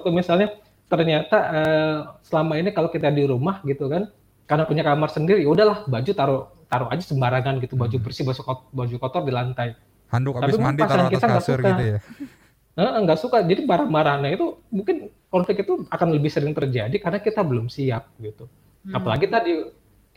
Atau 0.00 0.10
misalnya 0.10 0.56
ternyata 0.88 1.38
uh, 1.52 1.98
selama 2.24 2.56
ini 2.56 2.72
kalau 2.72 2.88
kita 2.88 3.12
di 3.12 3.28
rumah 3.28 3.60
gitu 3.68 3.92
kan 3.92 4.08
karena 4.48 4.64
punya 4.64 4.80
kamar 4.80 5.12
sendiri 5.12 5.44
ya 5.44 5.52
udahlah 5.52 5.84
baju 5.84 6.10
taruh 6.16 6.42
taruh 6.68 6.88
aja 6.88 7.04
sembarangan 7.04 7.60
gitu. 7.60 7.76
Baju 7.76 7.96
hmm. 8.00 8.04
bersih 8.04 8.24
baju 8.24 8.42
kotor, 8.42 8.66
baju 8.72 8.96
kotor 8.96 9.22
di 9.24 9.32
lantai. 9.32 9.68
Handuk 10.08 10.40
habis 10.40 10.56
Tapi 10.56 10.64
mandi 10.64 10.80
taruh 10.84 11.06
atas 11.12 11.22
kasur 11.22 11.58
gitu 11.60 11.82
ya? 11.96 11.98
Nggak 12.78 13.18
suka. 13.20 13.44
Jadi 13.44 13.68
marah-marahnya 13.68 14.32
itu 14.32 14.56
mungkin 14.72 15.12
konflik 15.28 15.60
itu 15.60 15.84
akan 15.92 16.08
lebih 16.16 16.32
sering 16.32 16.56
terjadi 16.56 16.96
karena 16.96 17.20
kita 17.20 17.44
belum 17.44 17.68
siap 17.68 18.08
gitu 18.16 18.48
hmm. 18.88 18.96
apalagi 18.96 19.26
tadi 19.28 19.52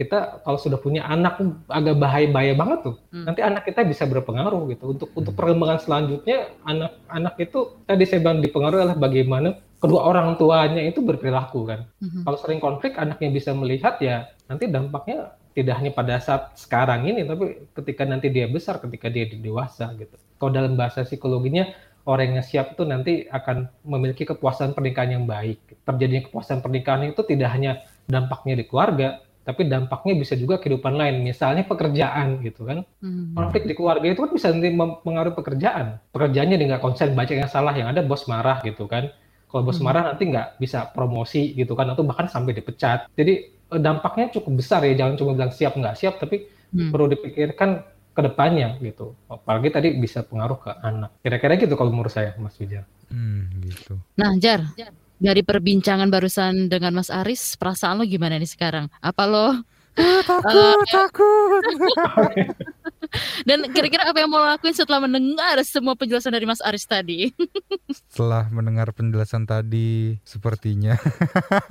kita 0.02 0.42
kalau 0.42 0.58
sudah 0.58 0.82
punya 0.82 1.06
anak 1.06 1.38
agak 1.70 1.96
bahaya-bahaya 2.02 2.58
banget 2.58 2.80
tuh. 2.90 2.96
Hmm. 3.14 3.30
Nanti 3.30 3.46
anak 3.46 3.70
kita 3.70 3.86
bisa 3.86 4.10
berpengaruh 4.10 4.66
gitu. 4.74 4.98
Untuk 4.98 5.10
untuk 5.14 5.34
perkembangan 5.38 5.78
selanjutnya 5.78 6.50
anak-anak 6.66 7.38
itu 7.38 7.78
tadi 7.86 8.04
saya 8.10 8.20
bilang 8.26 8.42
dipengaruhi 8.42 8.82
oleh 8.82 8.98
bagaimana 8.98 9.50
kedua 9.78 10.02
orang 10.10 10.42
tuanya 10.42 10.82
itu 10.82 11.06
berperilaku 11.06 11.70
kan. 11.70 11.86
Hmm. 12.02 12.26
Kalau 12.26 12.38
sering 12.42 12.58
konflik 12.58 12.98
anaknya 12.98 13.30
bisa 13.30 13.54
melihat 13.54 14.02
ya 14.02 14.26
nanti 14.50 14.66
dampaknya 14.66 15.38
tidak 15.54 15.76
hanya 15.84 15.92
pada 15.94 16.16
saat 16.18 16.56
sekarang 16.58 17.06
ini 17.06 17.28
tapi 17.28 17.70
ketika 17.78 18.08
nanti 18.08 18.34
dia 18.34 18.50
besar, 18.50 18.82
ketika 18.82 19.06
dia 19.12 19.30
dewasa 19.30 19.94
gitu. 20.02 20.18
Kalau 20.42 20.50
dalam 20.50 20.74
bahasa 20.74 21.06
psikologinya 21.06 21.70
orang 22.10 22.40
yang 22.40 22.46
siap 22.46 22.74
itu 22.74 22.84
nanti 22.88 23.30
akan 23.30 23.70
memiliki 23.86 24.26
kepuasan 24.26 24.74
pernikahan 24.74 25.22
yang 25.22 25.26
baik. 25.30 25.62
Terjadinya 25.86 26.26
kepuasan 26.26 26.66
pernikahan 26.66 27.14
itu 27.14 27.22
tidak 27.22 27.54
hanya 27.54 27.86
dampaknya 28.12 28.60
di 28.60 28.66
keluarga, 28.68 29.24
tapi 29.42 29.66
dampaknya 29.66 30.14
bisa 30.22 30.38
juga 30.38 30.62
kehidupan 30.62 30.94
lain, 30.94 31.26
misalnya 31.26 31.66
pekerjaan 31.66 32.46
gitu 32.46 32.68
kan. 32.68 32.86
Hmm. 33.02 33.34
Konflik 33.34 33.66
di 33.66 33.74
keluarga 33.74 34.06
itu 34.06 34.22
kan 34.22 34.32
bisa 34.36 34.48
nanti 34.54 34.70
mempengaruhi 34.70 35.34
pekerjaan. 35.34 35.98
Pekerjaannya 36.14 36.56
dia 36.60 36.68
nggak 36.76 36.84
konsen 36.84 37.18
baca 37.18 37.34
yang 37.34 37.50
salah, 37.50 37.74
yang 37.74 37.90
ada 37.90 38.06
bos 38.06 38.30
marah 38.30 38.62
gitu 38.62 38.86
kan. 38.86 39.10
Kalau 39.50 39.64
bos 39.66 39.82
hmm. 39.82 39.86
marah 39.88 40.04
nanti 40.14 40.30
nggak 40.30 40.62
bisa 40.62 40.92
promosi 40.94 41.58
gitu 41.58 41.74
kan, 41.74 41.90
atau 41.90 42.06
bahkan 42.06 42.30
sampai 42.30 42.54
dipecat. 42.54 43.10
Jadi 43.18 43.34
eh, 43.50 43.82
dampaknya 43.82 44.30
cukup 44.30 44.62
besar 44.62 44.86
ya, 44.86 44.94
jangan 44.94 45.18
cuma 45.18 45.32
bilang 45.34 45.50
siap 45.50 45.74
nggak 45.74 45.96
siap, 45.98 46.22
tapi 46.22 46.46
hmm. 46.76 46.94
perlu 46.94 47.10
dipikirkan 47.10 47.82
ke 48.12 48.22
depannya 48.22 48.78
gitu. 48.84 49.18
Apalagi 49.26 49.72
tadi 49.72 49.90
bisa 49.98 50.22
pengaruh 50.22 50.60
ke 50.60 50.72
anak. 50.84 51.18
Kira-kira 51.24 51.58
gitu 51.58 51.74
kalau 51.80 51.90
menurut 51.90 52.12
saya, 52.12 52.36
Mas 52.38 52.60
Wijar. 52.60 52.86
Hmm, 53.12 53.48
gitu. 53.64 54.00
Nah, 54.16 54.36
Jar, 54.40 54.64
dari 55.22 55.46
perbincangan 55.46 56.10
barusan 56.10 56.66
dengan 56.66 56.98
Mas 56.98 57.14
Aris, 57.14 57.54
perasaan 57.54 58.02
lo 58.02 58.04
gimana 58.10 58.42
nih 58.42 58.50
sekarang? 58.50 58.90
Apa 59.06 59.30
lo 59.30 59.54
ah, 60.02 60.22
takut, 60.26 60.82
uh, 60.82 60.86
takut. 60.90 61.64
Dan 63.48 63.70
kira-kira 63.70 64.08
apa 64.08 64.18
yang 64.18 64.32
mau 64.32 64.42
lakuin 64.42 64.74
setelah 64.74 65.04
mendengar 65.04 65.62
semua 65.62 65.94
penjelasan 65.94 66.34
dari 66.34 66.50
Mas 66.50 66.64
Aris 66.66 66.90
tadi? 66.90 67.30
setelah 68.10 68.50
mendengar 68.50 68.90
penjelasan 68.98 69.46
tadi, 69.46 70.18
sepertinya 70.26 70.98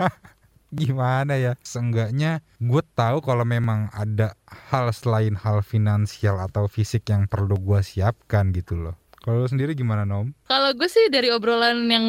gimana 0.81 1.35
ya? 1.35 1.53
Seenggaknya 1.67 2.47
gue 2.63 2.83
tahu 2.95 3.19
kalau 3.19 3.43
memang 3.43 3.91
ada 3.91 4.39
hal 4.71 4.95
selain 4.95 5.35
hal 5.35 5.67
finansial 5.67 6.39
atau 6.39 6.71
fisik 6.71 7.09
yang 7.11 7.27
perlu 7.27 7.59
gue 7.59 7.81
siapkan 7.83 8.55
gitu 8.55 8.79
loh. 8.79 8.95
Kalau 9.21 9.45
sendiri 9.45 9.77
gimana 9.77 10.09
Nom? 10.09 10.33
Kalau 10.49 10.73
gue 10.73 10.89
sih 10.89 11.13
dari 11.13 11.29
obrolan 11.29 11.85
yang 11.93 12.07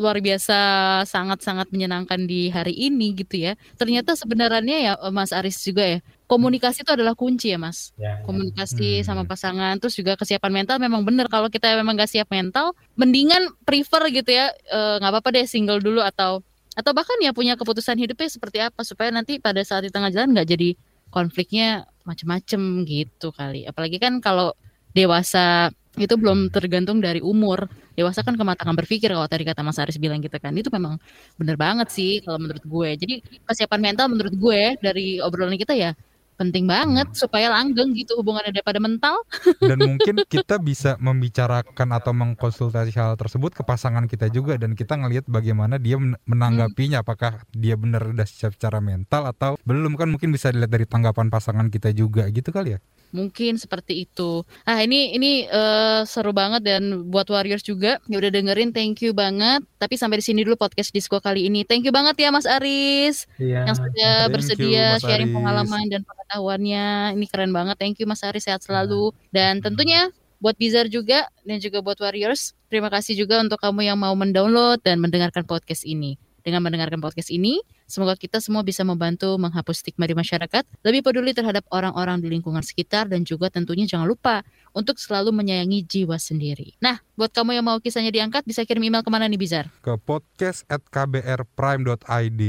luar 0.00 0.16
biasa 0.24 0.56
sangat-sangat 1.04 1.68
menyenangkan 1.68 2.24
di 2.24 2.48
hari 2.48 2.72
ini 2.72 3.12
gitu 3.12 3.36
ya. 3.36 3.52
Ternyata 3.76 4.16
sebenarnya 4.16 4.76
ya 4.80 4.92
Mas 5.12 5.36
Aris 5.36 5.60
juga 5.60 5.84
ya. 5.84 5.98
Komunikasi 6.24 6.88
itu 6.88 6.92
adalah 6.96 7.12
kunci 7.12 7.52
ya 7.52 7.60
Mas. 7.60 7.92
Ya, 8.00 8.16
ya. 8.16 8.24
Komunikasi 8.24 9.00
hmm. 9.00 9.04
sama 9.04 9.28
pasangan. 9.28 9.76
Terus 9.76 9.92
juga 9.92 10.16
kesiapan 10.16 10.64
mental 10.64 10.80
memang 10.80 11.04
benar. 11.04 11.28
Kalau 11.28 11.52
kita 11.52 11.68
memang 11.76 12.00
gak 12.00 12.08
siap 12.08 12.32
mental. 12.32 12.72
Mendingan 12.96 13.52
prefer 13.68 14.08
gitu 14.08 14.32
ya. 14.32 14.48
Eh, 14.48 14.96
nggak 15.04 15.10
e, 15.10 15.14
apa-apa 15.20 15.36
deh 15.36 15.44
single 15.44 15.84
dulu 15.84 16.00
atau 16.00 16.40
atau 16.74 16.90
bahkan 16.96 17.20
ya 17.20 17.36
punya 17.36 17.60
keputusan 17.60 18.00
hidupnya 18.00 18.26
seperti 18.32 18.58
apa 18.64 18.82
supaya 18.82 19.12
nanti 19.12 19.36
pada 19.38 19.60
saat 19.62 19.86
di 19.86 19.92
tengah 19.94 20.10
jalan 20.10 20.34
nggak 20.34 20.48
jadi 20.48 20.74
konfliknya 21.12 21.86
macem-macem 22.02 22.82
gitu 22.82 23.30
kali 23.30 23.62
apalagi 23.62 24.02
kan 24.02 24.18
kalau 24.18 24.58
dewasa 24.90 25.70
itu 25.98 26.14
belum 26.18 26.50
tergantung 26.50 26.98
dari 26.98 27.20
umur. 27.22 27.70
Dewasa 27.94 28.26
kan 28.26 28.34
kematangan 28.34 28.74
berpikir 28.74 29.10
kalau 29.14 29.28
tadi 29.30 29.46
kata 29.46 29.62
Mas 29.62 29.78
Aris 29.78 29.98
bilang 29.98 30.18
gitu 30.22 30.34
kan. 30.42 30.50
Itu 30.54 30.70
memang 30.74 30.98
bener 31.38 31.56
banget 31.58 31.88
sih 31.94 32.18
kalau 32.24 32.38
menurut 32.42 32.64
gue. 32.66 32.90
Jadi 32.98 33.14
kesiapan 33.46 33.80
mental 33.80 34.06
menurut 34.10 34.34
gue 34.34 34.60
dari 34.82 35.22
obrolan 35.22 35.54
kita 35.58 35.74
ya 35.78 35.94
penting 36.34 36.66
banget 36.66 37.06
supaya 37.14 37.50
langgeng 37.50 37.94
gitu 37.94 38.18
hubungannya 38.18 38.50
daripada 38.50 38.78
mental. 38.82 39.22
dan 39.70 39.78
mungkin 39.80 40.22
kita 40.26 40.58
bisa 40.58 40.98
membicarakan 40.98 41.88
atau 41.94 42.12
mengkonsultasi 42.12 42.92
hal 42.94 43.14
tersebut 43.14 43.54
ke 43.54 43.62
pasangan 43.62 44.04
kita 44.04 44.28
juga 44.28 44.58
dan 44.58 44.74
kita 44.74 44.98
ngelihat 44.98 45.24
bagaimana 45.26 45.78
dia 45.78 45.96
men- 45.98 46.18
menanggapinya 46.26 47.00
apakah 47.00 47.42
dia 47.50 47.74
benar 47.74 48.04
udah 48.10 48.26
siap 48.26 48.54
secara 48.54 48.78
mental 48.78 49.30
atau 49.30 49.56
belum 49.62 49.94
kan 49.94 50.10
mungkin 50.10 50.30
bisa 50.30 50.50
dilihat 50.50 50.70
dari 50.70 50.84
tanggapan 50.84 51.30
pasangan 51.30 51.70
kita 51.70 51.90
juga 51.90 52.26
gitu 52.28 52.50
kali 52.50 52.76
ya 52.76 52.80
Mungkin 53.14 53.62
seperti 53.62 54.10
itu. 54.10 54.42
Ah 54.66 54.82
ini 54.82 55.14
ini 55.14 55.46
eh, 55.46 56.02
seru 56.02 56.34
banget 56.34 56.66
dan 56.66 57.06
buat 57.14 57.30
warriors 57.30 57.62
juga 57.62 58.02
ya 58.10 58.16
udah 58.18 58.26
dengerin 58.26 58.74
thank 58.74 59.06
you 59.06 59.14
banget. 59.14 59.62
Tapi 59.78 59.94
sampai 59.94 60.18
di 60.18 60.26
sini 60.26 60.42
dulu 60.42 60.58
podcast 60.58 60.90
disco 60.90 61.22
kali 61.22 61.46
ini. 61.46 61.62
Thank 61.62 61.86
you 61.86 61.94
banget 61.94 62.18
ya 62.18 62.34
Mas 62.34 62.42
Aris 62.42 63.30
Iya. 63.38 63.70
yang 63.70 63.76
sudah 63.78 63.86
Thank 63.94 64.26
you, 64.26 64.32
bersedia 64.34 64.86
Mas 64.98 65.06
sharing 65.06 65.30
Aris. 65.30 65.36
pengalaman 65.38 65.84
dan 65.94 66.02
pengetahuannya. 66.24 67.14
Ini 67.20 67.26
keren 67.28 67.52
banget. 67.52 67.76
Thank 67.76 68.00
you 68.00 68.08
Mas 68.08 68.24
Aris 68.24 68.48
sehat 68.48 68.64
selalu. 68.64 69.12
Dan 69.28 69.60
tentunya 69.60 70.08
buat 70.40 70.56
Bizar 70.56 70.88
juga 70.88 71.28
dan 71.44 71.56
juga 71.60 71.80
buat 71.80 71.96
Warriors, 72.00 72.52
terima 72.68 72.92
kasih 72.92 73.16
juga 73.16 73.40
untuk 73.40 73.60
kamu 73.60 73.88
yang 73.88 73.96
mau 74.00 74.12
mendownload 74.12 74.80
dan 74.84 75.00
mendengarkan 75.00 75.44
podcast 75.44 75.84
ini. 75.88 76.20
Dengan 76.44 76.60
mendengarkan 76.60 77.00
podcast 77.00 77.32
ini, 77.32 77.64
semoga 77.84 78.16
kita 78.16 78.40
semua 78.40 78.64
bisa 78.64 78.82
membantu 78.82 79.36
menghapus 79.36 79.84
stigma 79.84 80.04
di 80.04 80.16
masyarakat, 80.16 80.64
lebih 80.82 81.04
peduli 81.04 81.32
terhadap 81.32 81.64
orang-orang 81.70 82.18
di 82.18 82.28
lingkungan 82.32 82.64
sekitar 82.64 83.06
dan 83.06 83.22
juga 83.22 83.48
tentunya 83.48 83.84
jangan 83.84 84.08
lupa 84.08 84.42
untuk 84.74 84.98
selalu 84.98 85.30
menyayangi 85.30 85.86
jiwa 85.86 86.18
sendiri. 86.18 86.74
Nah, 86.82 86.98
buat 87.14 87.30
kamu 87.30 87.54
yang 87.54 87.66
mau 87.66 87.78
kisahnya 87.78 88.10
diangkat 88.10 88.42
bisa 88.42 88.66
kirim 88.66 88.82
email 88.82 89.06
ke 89.06 89.10
mana 89.12 89.30
nih 89.30 89.38
Bizar? 89.38 89.70
ke 89.80 89.94
podcast 90.00 90.66
at 90.66 90.82
kbrprime.id 90.88 92.42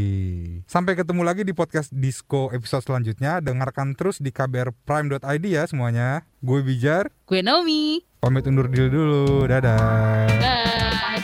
sampai 0.65 0.93
ketemu 0.95 1.21
lagi 1.21 1.43
di 1.43 1.53
podcast 1.53 1.91
disco 1.91 2.49
episode 2.49 2.81
selanjutnya 2.81 3.43
dengarkan 3.43 3.93
terus 3.93 4.17
di 4.17 4.31
kbrprime.id 4.31 5.45
ya 5.45 5.67
semuanya 5.67 6.23
gue 6.41 6.63
Bijar 6.63 7.11
Gue 7.27 7.43
Naomi. 7.43 8.01
pamit 8.23 8.47
undur 8.47 8.71
diri 8.71 8.89
dulu 8.89 9.45
dadah 9.45 10.25
Bye. 10.39 11.21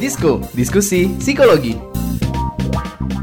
Disko, 0.00 0.40
diskusi 0.56 1.12
psikologi. 1.20 1.76
Wow. 2.72 3.19